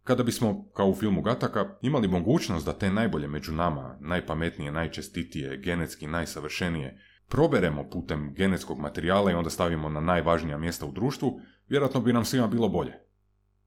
Kada 0.05 0.23
bismo, 0.23 0.71
kao 0.77 0.89
u 0.89 0.95
filmu 0.95 1.23
Gataka, 1.23 1.77
imali 1.83 2.09
mogućnost 2.09 2.67
da 2.67 2.73
te 2.73 2.91
najbolje 2.91 3.29
među 3.29 3.53
nama, 3.53 3.99
najpametnije, 4.01 4.73
najčestitije, 4.73 5.57
genetski 5.57 6.07
najsavršenije, 6.07 7.01
proberemo 7.29 7.91
putem 7.91 8.35
genetskog 8.35 8.79
materijala 8.79 9.31
i 9.31 9.35
onda 9.35 9.51
stavimo 9.51 9.89
na 9.89 10.01
najvažnija 10.01 10.59
mjesta 10.59 10.87
u 10.87 10.93
društvu, 10.93 11.41
vjerojatno 11.69 12.01
bi 12.01 12.13
nam 12.13 12.25
svima 12.25 12.47
bilo 12.47 12.69
bolje. 12.69 12.93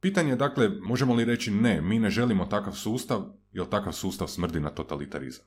Pitanje 0.02 0.30
je 0.30 0.36
dakle, 0.36 0.70
možemo 0.70 1.13
li 1.13 1.26
reći 1.26 1.52
ne, 1.52 1.82
mi 1.82 2.00
ne 2.00 2.10
želimo 2.10 2.46
takav 2.46 2.74
sustav, 2.74 3.24
jer 3.52 3.70
takav 3.70 3.94
sustav 3.94 4.28
smrdi 4.28 4.60
na 4.60 4.70
totalitarizam. 4.70 5.46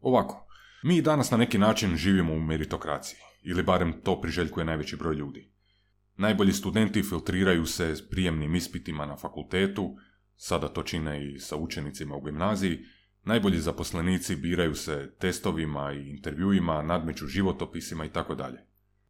Ovako, 0.00 0.46
mi 0.82 1.02
danas 1.02 1.30
na 1.30 1.36
neki 1.36 1.58
način 1.58 1.96
živimo 1.96 2.32
u 2.32 2.40
meritokraciji 2.40 3.27
ili 3.42 3.62
barem 3.62 3.92
to 4.04 4.20
priželjkuje 4.20 4.64
najveći 4.64 4.96
broj 4.96 5.14
ljudi. 5.14 5.50
Najbolji 6.16 6.52
studenti 6.52 7.02
filtriraju 7.02 7.66
se 7.66 7.96
s 7.96 8.08
prijemnim 8.08 8.54
ispitima 8.54 9.06
na 9.06 9.16
fakultetu, 9.16 9.96
sada 10.36 10.68
to 10.68 10.82
čine 10.82 11.26
i 11.26 11.38
sa 11.38 11.56
učenicima 11.56 12.16
u 12.16 12.20
gimnaziji, 12.20 12.78
najbolji 13.24 13.58
zaposlenici 13.58 14.36
biraju 14.36 14.74
se 14.74 15.14
testovima 15.18 15.92
i 15.92 16.10
intervjuima, 16.10 16.82
nadmeću 16.82 17.26
životopisima 17.26 18.04
i 18.04 18.08
tako 18.08 18.34
dalje. 18.34 18.58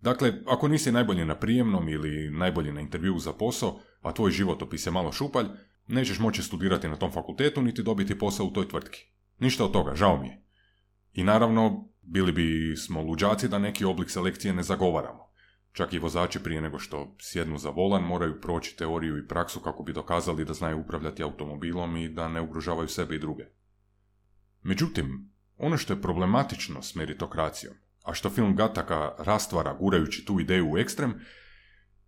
Dakle, 0.01 0.33
ako 0.47 0.69
nisi 0.69 0.93
najbolji 0.93 1.25
na 1.25 1.35
prijemnom 1.35 1.89
ili 1.89 2.31
najbolji 2.31 2.73
na 2.73 2.81
intervju 2.81 3.19
za 3.19 3.33
posao, 3.33 3.81
a 4.01 4.13
tvoj 4.13 4.31
životopis 4.31 4.87
je 4.87 4.93
malo 4.93 5.13
šupalj, 5.13 5.47
nećeš 5.87 6.19
moći 6.19 6.43
studirati 6.43 6.89
na 6.89 6.97
tom 6.97 7.13
fakultetu 7.13 7.63
niti 7.63 7.83
dobiti 7.83 8.19
posao 8.19 8.47
u 8.47 8.51
toj 8.51 8.69
tvrtki. 8.69 9.07
Ništa 9.39 9.65
od 9.65 9.73
toga, 9.73 9.95
žao 9.95 10.21
mi 10.21 10.29
je. 10.29 10.43
I 11.13 11.25
naravno, 11.25 11.89
bili 12.11 12.33
bi 12.33 12.77
smo 12.77 13.03
luđaci 13.03 13.49
da 13.49 13.59
neki 13.59 13.85
oblik 13.85 14.11
selekcije 14.11 14.55
ne 14.55 14.63
zagovaramo. 14.63 15.29
Čak 15.73 15.93
i 15.93 15.99
vozači 15.99 16.43
prije 16.43 16.61
nego 16.61 16.79
što 16.79 17.17
sjednu 17.21 17.59
za 17.59 17.71
volan 17.71 18.03
moraju 18.03 18.41
proći 18.41 18.77
teoriju 18.77 19.19
i 19.19 19.29
praksu 19.29 19.61
kako 19.61 19.83
bi 19.83 19.93
dokazali 19.93 20.45
da 20.45 20.53
znaju 20.53 20.81
upravljati 20.81 21.23
automobilom 21.23 21.97
i 21.97 22.09
da 22.09 22.29
ne 22.29 22.41
ugrožavaju 22.41 22.89
sebe 22.89 23.15
i 23.15 23.19
druge. 23.19 23.45
Međutim, 24.63 25.33
ono 25.57 25.77
što 25.77 25.93
je 25.93 26.03
problematično 26.03 26.83
s 26.83 26.95
meritokracijom, 26.95 27.75
a 28.05 28.15
što 28.15 28.31
film 28.31 28.57
Gataka 28.57 29.13
rastvara 29.19 29.75
gurajući 29.75 30.25
tu 30.25 30.41
ideju 30.41 30.73
u 30.73 30.79
ekstrem, 30.79 31.21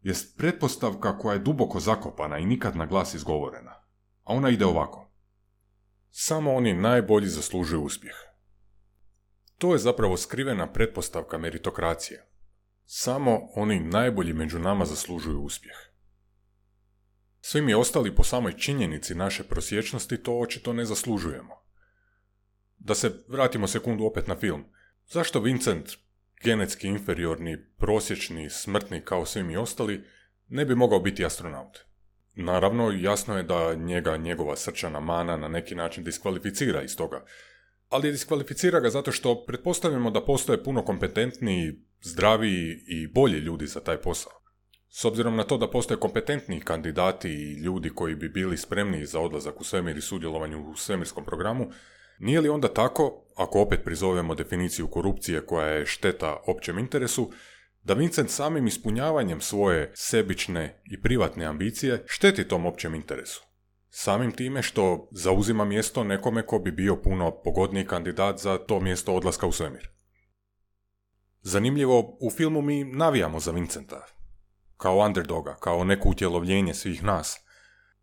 jest 0.02 0.38
pretpostavka 0.38 1.18
koja 1.18 1.32
je 1.32 1.38
duboko 1.38 1.80
zakopana 1.80 2.38
i 2.38 2.46
nikad 2.46 2.76
na 2.76 2.86
glas 2.86 3.14
izgovorena. 3.14 3.70
A 4.24 4.34
ona 4.34 4.48
ide 4.48 4.66
ovako. 4.66 5.12
Samo 6.10 6.54
oni 6.54 6.74
najbolji 6.74 7.28
zaslužuju 7.28 7.82
uspjeh. 7.82 8.29
To 9.60 9.72
je 9.72 9.78
zapravo 9.78 10.16
skrivena 10.16 10.72
pretpostavka 10.72 11.38
meritokracije. 11.38 12.26
Samo 12.84 13.40
oni 13.54 13.80
najbolji 13.80 14.32
među 14.32 14.58
nama 14.58 14.84
zaslužuju 14.84 15.40
uspjeh. 15.40 15.76
Svi 17.40 17.62
mi 17.62 17.74
ostali 17.74 18.14
po 18.14 18.24
samoj 18.24 18.52
činjenici 18.52 19.14
naše 19.14 19.44
prosječnosti 19.44 20.22
to 20.22 20.38
očito 20.38 20.72
ne 20.72 20.84
zaslužujemo. 20.84 21.54
Da 22.78 22.94
se 22.94 23.24
vratimo 23.28 23.66
sekundu 23.66 24.04
opet 24.04 24.26
na 24.26 24.36
film. 24.36 24.64
Zašto 25.06 25.40
Vincent, 25.40 25.90
genetski 26.44 26.88
inferiorni, 26.88 27.58
prosječni, 27.78 28.50
smrtni 28.50 29.00
kao 29.04 29.26
svi 29.26 29.42
mi 29.42 29.56
ostali, 29.56 30.04
ne 30.48 30.64
bi 30.64 30.74
mogao 30.74 31.00
biti 31.00 31.24
astronaut? 31.24 31.78
Naravno, 32.34 32.90
jasno 32.90 33.36
je 33.36 33.42
da 33.42 33.74
njega 33.74 34.16
njegova 34.16 34.56
srčana 34.56 35.00
mana 35.00 35.36
na 35.36 35.48
neki 35.48 35.74
način 35.74 36.04
diskvalificira 36.04 36.82
iz 36.82 36.96
toga, 36.96 37.24
ali 37.90 38.12
diskvalificira 38.12 38.81
ga 38.81 38.90
zato 38.90 39.12
što 39.12 39.44
pretpostavljamo 39.46 40.11
da 40.11 40.24
postoje 40.24 40.64
puno 40.64 40.85
kompetentniji, 40.85 41.72
zdraviji 42.03 42.85
i 42.87 43.07
bolji 43.07 43.38
ljudi 43.38 43.66
za 43.66 43.81
taj 43.81 43.96
posao. 43.96 44.33
S 44.88 45.05
obzirom 45.05 45.37
na 45.37 45.44
to 45.44 45.59
da 45.59 45.70
postoje 45.70 46.00
kompetentni 46.00 46.61
kandidati 46.61 47.29
i 47.29 47.53
ljudi 47.53 47.90
koji 47.90 48.14
bi 48.14 48.29
bili 48.29 48.57
spremni 48.57 49.07
za 49.07 49.20
odlazak 49.20 49.61
u 49.61 49.64
svemir 49.64 49.96
i 49.96 50.00
sudjelovanju 50.00 50.70
u 50.70 50.76
svemirskom 50.76 51.24
programu, 51.24 51.70
nije 52.18 52.40
li 52.40 52.48
onda 52.48 52.68
tako, 52.68 53.26
ako 53.37 53.61
opet 53.61 53.81
prizovemo 53.85 54.35
definiciju 54.35 54.88
korupcije 54.88 55.46
koja 55.46 55.66
je 55.66 55.87
šteta 55.87 56.42
općem 56.46 56.79
interesu, 56.79 57.31
da 57.83 57.94
Vincent 57.94 58.31
samim 58.31 58.66
ispunjavanjem 58.66 59.40
svoje 59.40 59.92
sebične 59.94 60.83
i 60.85 61.03
privatne 61.03 61.44
ambicije 61.44 62.05
šteti 62.07 62.48
tom 62.48 62.66
općem 62.66 62.94
interesu? 62.94 63.49
Samim 63.90 64.33
time 64.33 64.62
što 64.62 65.09
zauzima 65.11 65.64
mjesto 65.64 66.05
nekome 66.05 66.46
ko 66.46 66.59
bi 66.59 66.72
bio 66.72 66.96
puno 66.96 67.31
pogodniji 67.44 67.87
kandidat 67.87 68.38
za 68.38 68.59
to 68.59 68.81
mjesto 68.81 69.14
odlaska 69.14 69.46
u 69.46 69.53
svemir. 69.53 69.88
Zanimljivo, 71.42 72.16
u 72.20 72.31
filmu 72.31 72.62
mi 72.62 72.85
navijamo 72.85 73.40
za 73.40 73.50
Vincenta, 73.50 74.07
kao 74.76 74.96
underdoga, 74.96 75.57
kao 75.61 75.85
neko 75.85 76.09
utjelovljenje 76.09 76.74
svih 76.74 77.05
nas, 77.05 77.40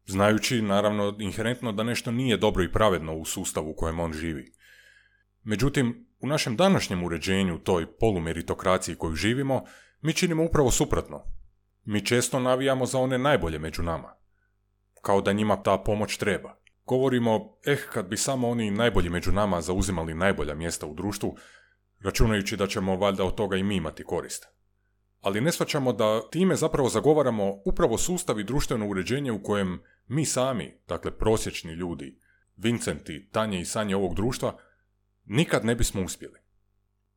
znajući 0.06 0.62
naravno 0.62 1.16
inherentno 1.20 1.72
da 1.72 1.84
nešto 1.84 2.12
nije 2.12 2.38
dobro 2.38 2.64
i 2.64 2.72
pravedno 2.72 3.16
u 3.16 3.26
sustavu 3.26 3.72
u 3.72 3.76
kojem 3.76 4.00
on 4.00 4.14
živi. 4.14 4.54
Međutim, 5.44 6.08
u 6.20 6.28
našem 6.28 6.56
današnjem 6.56 7.04
uređenju, 7.04 7.60
toj 7.60 7.98
polumeritokraciji 7.98 8.96
koju 8.96 9.16
živimo, 9.16 9.64
mi 10.02 10.14
činimo 10.14 10.44
upravo 10.44 10.72
suprotno. 10.72 11.24
Mi 11.86 12.06
često 12.06 12.40
navijamo 12.40 12.86
za 12.86 13.00
one 13.00 13.18
najbolje 13.18 13.60
među 13.60 13.84
nama. 13.84 14.17
Kao 15.02 15.22
da 15.22 15.34
njima 15.34 15.64
ta 15.64 15.78
pomoć 15.78 16.18
treba. 16.18 16.58
Govorimo, 16.86 17.58
eh, 17.66 17.78
kad 17.94 18.08
bi 18.08 18.18
samo 18.18 18.50
oni 18.50 18.72
najbolji 18.72 19.10
među 19.10 19.32
nama 19.32 19.62
zauzimali 19.62 20.14
najbolja 20.14 20.56
mjesta 20.56 20.86
u 20.86 20.94
društvu, 20.94 21.38
računajući 22.00 22.58
da 22.58 22.68
ćemo 22.68 22.96
valjda 22.96 23.24
od 23.24 23.36
toga 23.36 23.58
i 23.58 23.64
mi 23.64 23.76
imati 23.76 24.04
korist. 24.04 24.46
Ali 25.22 25.42
ne 25.42 25.52
shvaćamo 25.52 25.94
da 25.94 26.30
time 26.30 26.56
zapravo 26.56 26.90
zagovaramo 26.90 27.54
upravo 27.66 27.98
sustav 27.98 28.40
i 28.40 28.44
društveno 28.44 28.88
uređenje 28.88 29.32
u 29.32 29.44
kojem 29.44 29.82
mi 30.08 30.26
sami, 30.26 30.82
dakle 30.88 31.18
prosječni 31.18 31.74
ljudi, 31.74 32.20
Vincenti, 32.58 33.30
Tanje 33.32 33.60
i 33.60 33.66
Sanje 33.66 33.96
ovog 33.96 34.16
društva, 34.16 34.58
nikad 35.26 35.66
ne 35.66 35.76
bismo 35.76 36.04
uspjeli. 36.04 36.40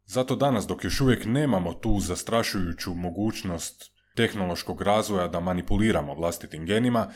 Zato 0.04 0.36
danas, 0.36 0.66
dok 0.66 0.84
još 0.84 1.00
uvijek 1.00 1.24
nemamo 1.24 1.74
tu 1.74 2.00
zastrašujuću 2.00 2.94
mogućnost 2.94 3.92
tehnološkog 4.16 4.82
razvoja 4.82 5.28
da 5.28 5.40
manipuliramo 5.40 6.14
vlastitim 6.14 6.66
genima, 6.66 7.12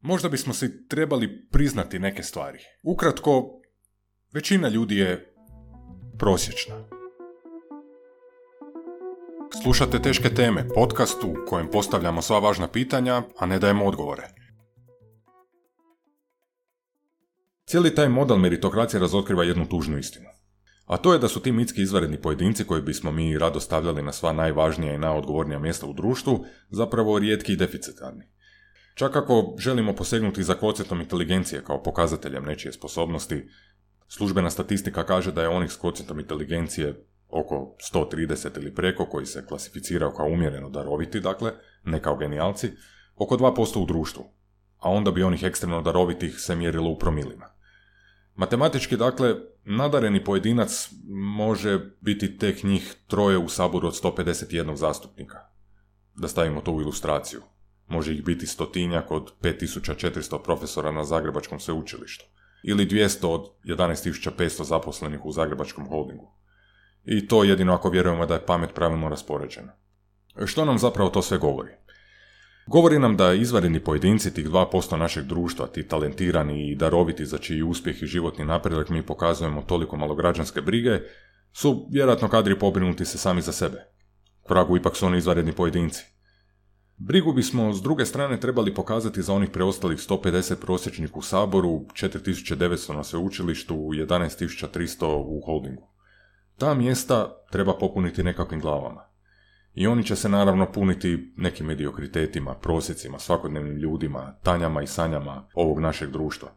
možda 0.00 0.28
bismo 0.28 0.54
si 0.54 0.86
trebali 0.88 1.48
priznati 1.50 1.98
neke 1.98 2.22
stvari. 2.22 2.58
Ukratko, 2.82 3.60
većina 4.32 4.68
ljudi 4.68 4.96
je 4.96 5.34
prosječna. 6.18 6.84
Slušate 9.62 9.98
Teške 10.02 10.34
teme, 10.34 10.68
podcast 10.74 11.24
u 11.24 11.34
kojem 11.46 11.70
postavljamo 11.70 12.22
sva 12.22 12.38
važna 12.38 12.68
pitanja, 12.68 13.22
a 13.38 13.46
ne 13.46 13.58
dajemo 13.58 13.84
odgovore. 13.84 14.28
Cijeli 17.66 17.94
taj 17.94 18.08
model 18.08 18.36
meritokracije 18.36 19.00
razotkriva 19.00 19.44
jednu 19.44 19.68
tužnu 19.68 19.98
istinu. 19.98 20.26
A 20.86 20.96
to 20.96 21.12
je 21.12 21.18
da 21.18 21.28
su 21.28 21.40
ti 21.40 21.52
mitski 21.52 21.82
izvanredni 21.82 22.22
pojedinci 22.22 22.64
koji 22.64 22.82
bismo 22.82 23.12
mi 23.12 23.38
rado 23.38 23.60
stavljali 23.60 24.02
na 24.02 24.12
sva 24.12 24.32
najvažnija 24.32 24.94
i 24.94 24.98
najodgovornija 24.98 25.58
mjesta 25.58 25.86
u 25.86 25.92
društvu, 25.92 26.44
zapravo 26.70 27.18
rijetki 27.18 27.52
i 27.52 27.56
deficitarni. 27.56 28.24
Čak 28.98 29.16
ako 29.16 29.54
želimo 29.58 29.92
posegnuti 29.94 30.42
za 30.42 30.54
kvocijentom 30.54 31.00
inteligencije 31.00 31.64
kao 31.64 31.82
pokazateljem 31.82 32.44
nečije 32.44 32.72
sposobnosti, 32.72 33.48
službena 34.08 34.50
statistika 34.50 35.04
kaže 35.06 35.32
da 35.32 35.42
je 35.42 35.48
onih 35.48 35.72
s 35.72 35.76
kvocijentom 35.76 36.20
inteligencije 36.20 37.04
oko 37.28 37.76
130 37.92 38.56
ili 38.56 38.74
preko, 38.74 39.04
koji 39.04 39.26
se 39.26 39.46
klasificirao 39.46 40.10
kao 40.10 40.26
umjereno 40.26 40.70
daroviti, 40.70 41.20
dakle, 41.20 41.52
ne 41.84 42.02
kao 42.02 42.16
genijalci, 42.16 42.70
oko 43.16 43.36
2% 43.36 43.78
u 43.78 43.86
društvu, 43.86 44.24
a 44.78 44.90
onda 44.90 45.10
bi 45.10 45.22
onih 45.22 45.42
ekstremno 45.42 45.82
darovitih 45.82 46.34
se 46.38 46.56
mjerilo 46.56 46.90
u 46.90 46.98
promilima. 46.98 47.46
Matematički, 48.34 48.96
dakle, 48.96 49.34
nadareni 49.64 50.24
pojedinac 50.24 50.88
može 51.36 51.80
biti 52.00 52.38
tek 52.38 52.62
njih 52.62 52.94
troje 53.06 53.38
u 53.38 53.48
saboru 53.48 53.88
od 53.88 54.02
151 54.02 54.74
zastupnika. 54.74 55.38
Da 56.14 56.28
stavimo 56.28 56.60
to 56.60 56.72
u 56.72 56.80
ilustraciju. 56.80 57.42
Može 57.88 58.14
ih 58.14 58.24
biti 58.24 58.46
stotinjak 58.46 59.10
od 59.10 59.32
5400 59.40 60.42
profesora 60.44 60.92
na 60.92 61.04
Zagrebačkom 61.04 61.60
sveučilištu. 61.60 62.24
Ili 62.62 62.86
200 62.86 63.26
od 63.26 63.50
11500 63.64 64.64
zaposlenih 64.64 65.24
u 65.24 65.32
Zagrebačkom 65.32 65.88
holdingu. 65.88 66.32
I 67.04 67.28
to 67.28 67.44
jedino 67.44 67.74
ako 67.74 67.90
vjerujemo 67.90 68.26
da 68.26 68.34
je 68.34 68.46
pamet 68.46 68.74
pravilno 68.74 69.08
raspoređena. 69.08 69.72
Što 70.44 70.64
nam 70.64 70.78
zapravo 70.78 71.10
to 71.10 71.22
sve 71.22 71.38
govori? 71.38 71.70
Govori 72.66 72.98
nam 72.98 73.16
da 73.16 73.32
izvanredni 73.32 73.80
pojedinci, 73.80 74.34
tih 74.34 74.48
2% 74.48 74.96
našeg 74.96 75.24
društva, 75.24 75.66
ti 75.66 75.88
talentirani 75.88 76.70
i 76.70 76.74
daroviti 76.74 77.26
za 77.26 77.38
čiji 77.38 77.62
uspjeh 77.62 78.02
i 78.02 78.06
životni 78.06 78.44
napredak 78.44 78.88
mi 78.88 79.02
pokazujemo 79.02 79.62
toliko 79.62 79.96
malograđanske 79.96 80.60
brige, 80.60 81.00
su 81.52 81.88
vjerojatno 81.90 82.28
kadri 82.28 82.58
pobrinuti 82.58 83.04
se 83.04 83.18
sami 83.18 83.42
za 83.42 83.52
sebe. 83.52 83.84
Pragu 84.48 84.76
ipak 84.76 84.96
su 84.96 85.06
oni 85.06 85.18
izvanredni 85.18 85.52
pojedinci. 85.52 86.17
Brigu 87.00 87.32
bismo 87.32 87.72
s 87.72 87.82
druge 87.82 88.06
strane 88.06 88.40
trebali 88.40 88.74
pokazati 88.74 89.22
za 89.22 89.34
onih 89.34 89.50
preostalih 89.50 89.98
150 89.98 90.54
prosječnih 90.54 91.16
u 91.16 91.22
Saboru, 91.22 91.84
4900 91.92 92.96
na 92.96 93.04
sveučilištu, 93.04 93.74
11300 93.74 95.06
u 95.06 95.40
holdingu. 95.46 95.88
Ta 96.56 96.74
mjesta 96.74 97.44
treba 97.50 97.74
popuniti 97.78 98.22
nekakvim 98.22 98.60
glavama. 98.60 99.04
I 99.74 99.86
oni 99.86 100.04
će 100.04 100.16
se 100.16 100.28
naravno 100.28 100.72
puniti 100.72 101.32
nekim 101.36 101.66
mediokritetima, 101.66 102.54
prosjecima, 102.54 103.18
svakodnevnim 103.18 103.76
ljudima, 103.76 104.34
tanjama 104.42 104.82
i 104.82 104.86
sanjama 104.86 105.48
ovog 105.54 105.80
našeg 105.80 106.10
društva. 106.10 106.48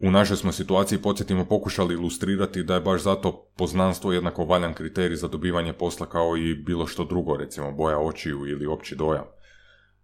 U 0.00 0.10
našoj 0.10 0.36
smo 0.36 0.52
situaciji, 0.52 0.98
podsjetimo, 0.98 1.44
pokušali 1.44 1.94
ilustrirati 1.94 2.62
da 2.62 2.74
je 2.74 2.80
baš 2.80 3.02
zato 3.02 3.46
poznanstvo 3.56 4.12
jednako 4.12 4.44
valjan 4.44 4.74
kriterij 4.74 5.16
za 5.16 5.28
dobivanje 5.28 5.72
posla 5.72 6.06
kao 6.06 6.36
i 6.36 6.54
bilo 6.54 6.86
što 6.86 7.04
drugo, 7.04 7.36
recimo 7.36 7.72
boja 7.72 7.98
očiju 7.98 8.46
ili 8.46 8.66
opći 8.66 8.96
dojam. 8.96 9.24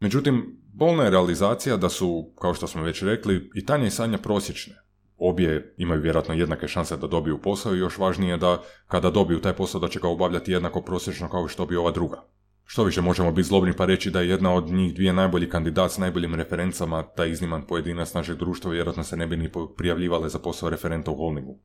Međutim, 0.02 0.58
bolna 0.72 1.04
je 1.04 1.10
realizacija 1.10 1.76
da 1.76 1.88
su, 1.88 2.32
kao 2.40 2.54
što 2.54 2.66
smo 2.66 2.82
već 2.82 3.02
rekli, 3.02 3.50
i 3.54 3.66
Tanja 3.66 3.86
i 3.86 3.90
Sanja 3.90 4.18
prosječne, 4.18 4.74
obje 5.16 5.74
imaju 5.76 6.00
vjerojatno 6.00 6.34
jednake 6.34 6.68
šanse 6.68 6.96
da 6.96 7.06
dobiju 7.06 7.38
posao 7.42 7.74
i 7.74 7.78
još 7.78 7.98
važnije 7.98 8.36
da 8.36 8.62
kada 8.86 9.10
dobiju 9.10 9.40
taj 9.40 9.52
posao 9.52 9.80
da 9.80 9.88
će 9.88 10.00
ga 10.00 10.08
obavljati 10.08 10.52
jednako 10.52 10.80
prosječno 10.80 11.28
kao 11.28 11.48
što 11.48 11.66
bi 11.66 11.76
ova 11.76 11.90
druga. 11.90 12.24
Što 12.64 12.84
više 12.84 13.00
možemo 13.00 13.32
biti 13.32 13.48
zlobni 13.48 13.72
pa 13.76 13.84
reći 13.84 14.10
da 14.10 14.20
je 14.20 14.28
jedna 14.28 14.54
od 14.54 14.66
njih 14.70 14.94
dvije 14.94 15.12
najbolji 15.12 15.50
kandidat 15.50 15.92
s 15.92 15.98
najboljim 15.98 16.34
referencama, 16.34 17.02
taj 17.02 17.30
izniman 17.30 17.62
pojedinac 17.66 18.14
našeg 18.14 18.36
društva 18.36 18.70
vjerojatno 18.70 19.04
se 19.04 19.16
ne 19.16 19.26
bi 19.26 19.36
ni 19.36 19.50
prijavljivale 19.76 20.28
za 20.28 20.38
posao 20.38 20.70
referenta 20.70 21.10
u 21.10 21.16
holdingu. 21.16 21.58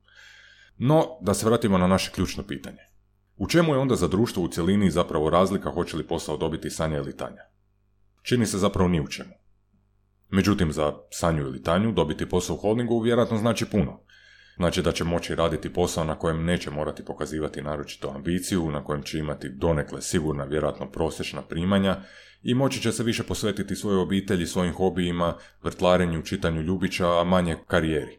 No, 0.76 1.06
da 1.20 1.34
se 1.34 1.46
vratimo 1.46 1.78
na 1.78 1.86
naše 1.86 2.12
ključno 2.12 2.42
pitanje. 2.42 2.86
U 3.36 3.48
čemu 3.48 3.74
je 3.74 3.78
onda 3.78 3.96
za 3.96 4.08
društvo 4.08 4.42
u 4.42 4.48
cjelini 4.48 4.90
zapravo 4.90 5.30
razlika 5.30 5.70
hoće 5.70 5.96
li 5.96 6.06
posao 6.06 6.36
dobiti 6.36 6.70
Sanja 6.70 6.96
ili 6.96 7.16
Tanja? 7.16 7.57
Čini 8.28 8.46
se 8.46 8.58
zapravo 8.58 8.88
ni 8.88 9.00
u 9.00 9.06
čemu. 9.08 9.30
Međutim, 10.30 10.72
za 10.72 10.92
Sanju 11.10 11.42
ili 11.42 11.62
Tanju 11.62 11.92
dobiti 11.92 12.28
posao 12.28 12.56
u 12.56 12.58
holdingu 12.58 13.00
vjerojatno 13.00 13.38
znači 13.38 13.64
puno. 13.64 14.00
Znači 14.56 14.82
da 14.82 14.92
će 14.92 15.04
moći 15.04 15.34
raditi 15.34 15.72
posao 15.72 16.04
na 16.04 16.14
kojem 16.14 16.44
neće 16.44 16.70
morati 16.70 17.04
pokazivati 17.04 17.62
naročito 17.62 18.12
ambiciju, 18.14 18.70
na 18.70 18.84
kojem 18.84 19.02
će 19.02 19.18
imati 19.18 19.48
donekle 19.48 20.02
sigurna, 20.02 20.44
vjerojatno 20.44 20.90
prosječna 20.90 21.42
primanja 21.42 21.96
i 22.42 22.54
moći 22.54 22.82
će 22.82 22.92
se 22.92 23.02
više 23.02 23.22
posvetiti 23.22 23.76
svojoj 23.76 24.02
obitelji, 24.02 24.46
svojim 24.46 24.74
hobijima, 24.74 25.34
vrtlarenju, 25.62 26.22
čitanju 26.22 26.60
ljubića, 26.60 27.20
a 27.20 27.24
manje 27.24 27.56
karijeri. 27.66 28.18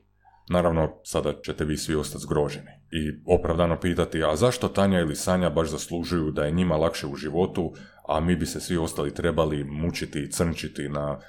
Naravno, 0.49 0.99
sada 1.03 1.33
ćete 1.45 1.65
vi 1.65 1.77
svi 1.77 1.95
ostati 1.95 2.23
zgroženi. 2.23 2.71
I 2.91 3.21
opravdano 3.25 3.79
pitati, 3.79 4.23
a 4.23 4.35
zašto 4.35 4.67
Tanja 4.67 4.99
ili 4.99 5.15
Sanja 5.15 5.49
baš 5.49 5.69
zaslužuju 5.69 6.31
da 6.31 6.45
je 6.45 6.51
njima 6.51 6.77
lakše 6.77 7.07
u 7.07 7.15
životu, 7.15 7.73
a 8.09 8.19
mi 8.19 8.35
bi 8.35 8.45
se 8.45 8.59
svi 8.59 8.77
ostali 8.77 9.13
trebali 9.13 9.63
mučiti 9.63 10.19
i 10.19 10.31
crnčiti 10.31 10.89
na 10.89 11.19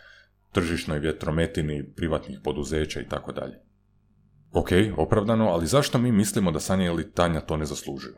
tržišnoj 0.52 0.98
vjetrometini 0.98 1.92
privatnih 1.96 2.38
poduzeća 2.44 3.00
i 3.00 3.08
tako 3.08 3.32
dalje. 3.32 3.60
Ok, 4.52 4.68
opravdano, 4.96 5.48
ali 5.48 5.66
zašto 5.66 5.98
mi 5.98 6.12
mislimo 6.12 6.50
da 6.50 6.60
Sanja 6.60 6.84
ili 6.84 7.12
Tanja 7.12 7.40
to 7.40 7.56
ne 7.56 7.66
zaslužuju? 7.66 8.14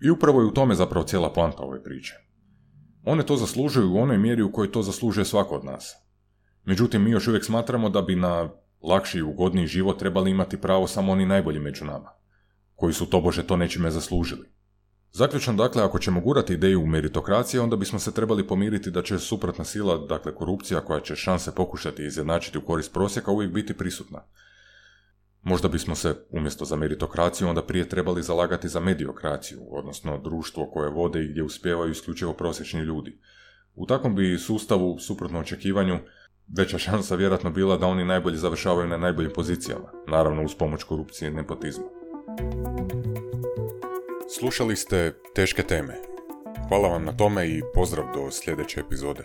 I 0.00 0.10
upravo 0.10 0.40
je 0.40 0.46
u 0.46 0.50
tome 0.50 0.74
zapravo 0.74 1.06
cijela 1.06 1.32
poanta 1.32 1.62
ove 1.62 1.82
priče. 1.82 2.14
One 3.04 3.26
to 3.26 3.36
zaslužuju 3.36 3.92
u 3.92 3.98
onoj 3.98 4.18
mjeri 4.18 4.42
u 4.42 4.52
kojoj 4.52 4.72
to 4.72 4.82
zaslužuje 4.82 5.24
svako 5.24 5.54
od 5.54 5.64
nas. 5.64 5.94
Međutim, 6.64 7.04
mi 7.04 7.10
još 7.10 7.28
uvijek 7.28 7.44
smatramo 7.44 7.88
da 7.88 8.02
bi 8.02 8.16
na 8.16 8.50
lakši 8.82 9.18
i 9.18 9.22
ugodniji 9.22 9.66
život 9.66 9.98
trebali 9.98 10.30
imati 10.30 10.60
pravo 10.60 10.86
samo 10.86 11.12
oni 11.12 11.26
najbolji 11.26 11.60
među 11.60 11.84
nama, 11.84 12.10
koji 12.74 12.92
su 12.92 13.10
tobože 13.10 13.46
to 13.46 13.56
nečime 13.56 13.90
zaslužili. 13.90 14.55
Zaključno 15.16 15.52
dakle, 15.52 15.82
ako 15.82 15.98
ćemo 15.98 16.20
gurati 16.20 16.54
ideju 16.54 16.86
meritokracije, 16.86 17.60
onda 17.60 17.76
bismo 17.76 17.98
se 17.98 18.12
trebali 18.12 18.46
pomiriti 18.46 18.90
da 18.90 19.02
će 19.02 19.18
suprotna 19.18 19.64
sila, 19.64 19.98
dakle 19.98 20.34
korupcija 20.34 20.80
koja 20.80 21.00
će 21.00 21.16
šanse 21.16 21.54
pokušati 21.54 22.04
izjednačiti 22.04 22.58
u 22.58 22.60
korist 22.60 22.92
prosjeka 22.92 23.30
uvijek 23.30 23.52
biti 23.52 23.74
prisutna. 23.74 24.22
Možda 25.42 25.68
bismo 25.68 25.94
se, 25.94 26.14
umjesto 26.30 26.64
za 26.64 26.76
meritokraciju, 26.76 27.48
onda 27.48 27.62
prije 27.62 27.88
trebali 27.88 28.22
zalagati 28.22 28.68
za 28.68 28.80
mediokraciju, 28.80 29.58
odnosno 29.70 30.18
društvo 30.18 30.70
koje 30.70 30.90
vode 30.90 31.24
i 31.24 31.28
gdje 31.28 31.42
uspijevaju 31.42 31.90
isključivo 31.90 32.32
prosječni 32.32 32.80
ljudi. 32.80 33.18
U 33.74 33.86
takvom 33.86 34.14
bi 34.14 34.38
sustavu, 34.38 34.98
suprotno 34.98 35.40
očekivanju, 35.40 35.98
veća 36.56 36.78
šansa 36.78 37.16
vjerojatno 37.16 37.50
bila 37.50 37.76
da 37.76 37.86
oni 37.86 38.04
najbolje 38.04 38.36
završavaju 38.36 38.88
na 38.88 38.96
najboljim 38.96 39.32
pozicijama, 39.34 39.92
naravno 40.08 40.44
uz 40.44 40.54
pomoć 40.54 40.82
korupcije 40.82 41.28
i 41.28 41.34
nepotizma. 41.34 41.84
Slušali 44.28 44.76
ste 44.76 45.14
teške 45.34 45.62
teme. 45.62 45.94
Hvala 46.68 46.88
vam 46.88 47.04
na 47.04 47.16
tome 47.16 47.48
i 47.48 47.62
pozdrav 47.74 48.06
do 48.14 48.30
sljedeće 48.30 48.80
epizode. 48.80 49.24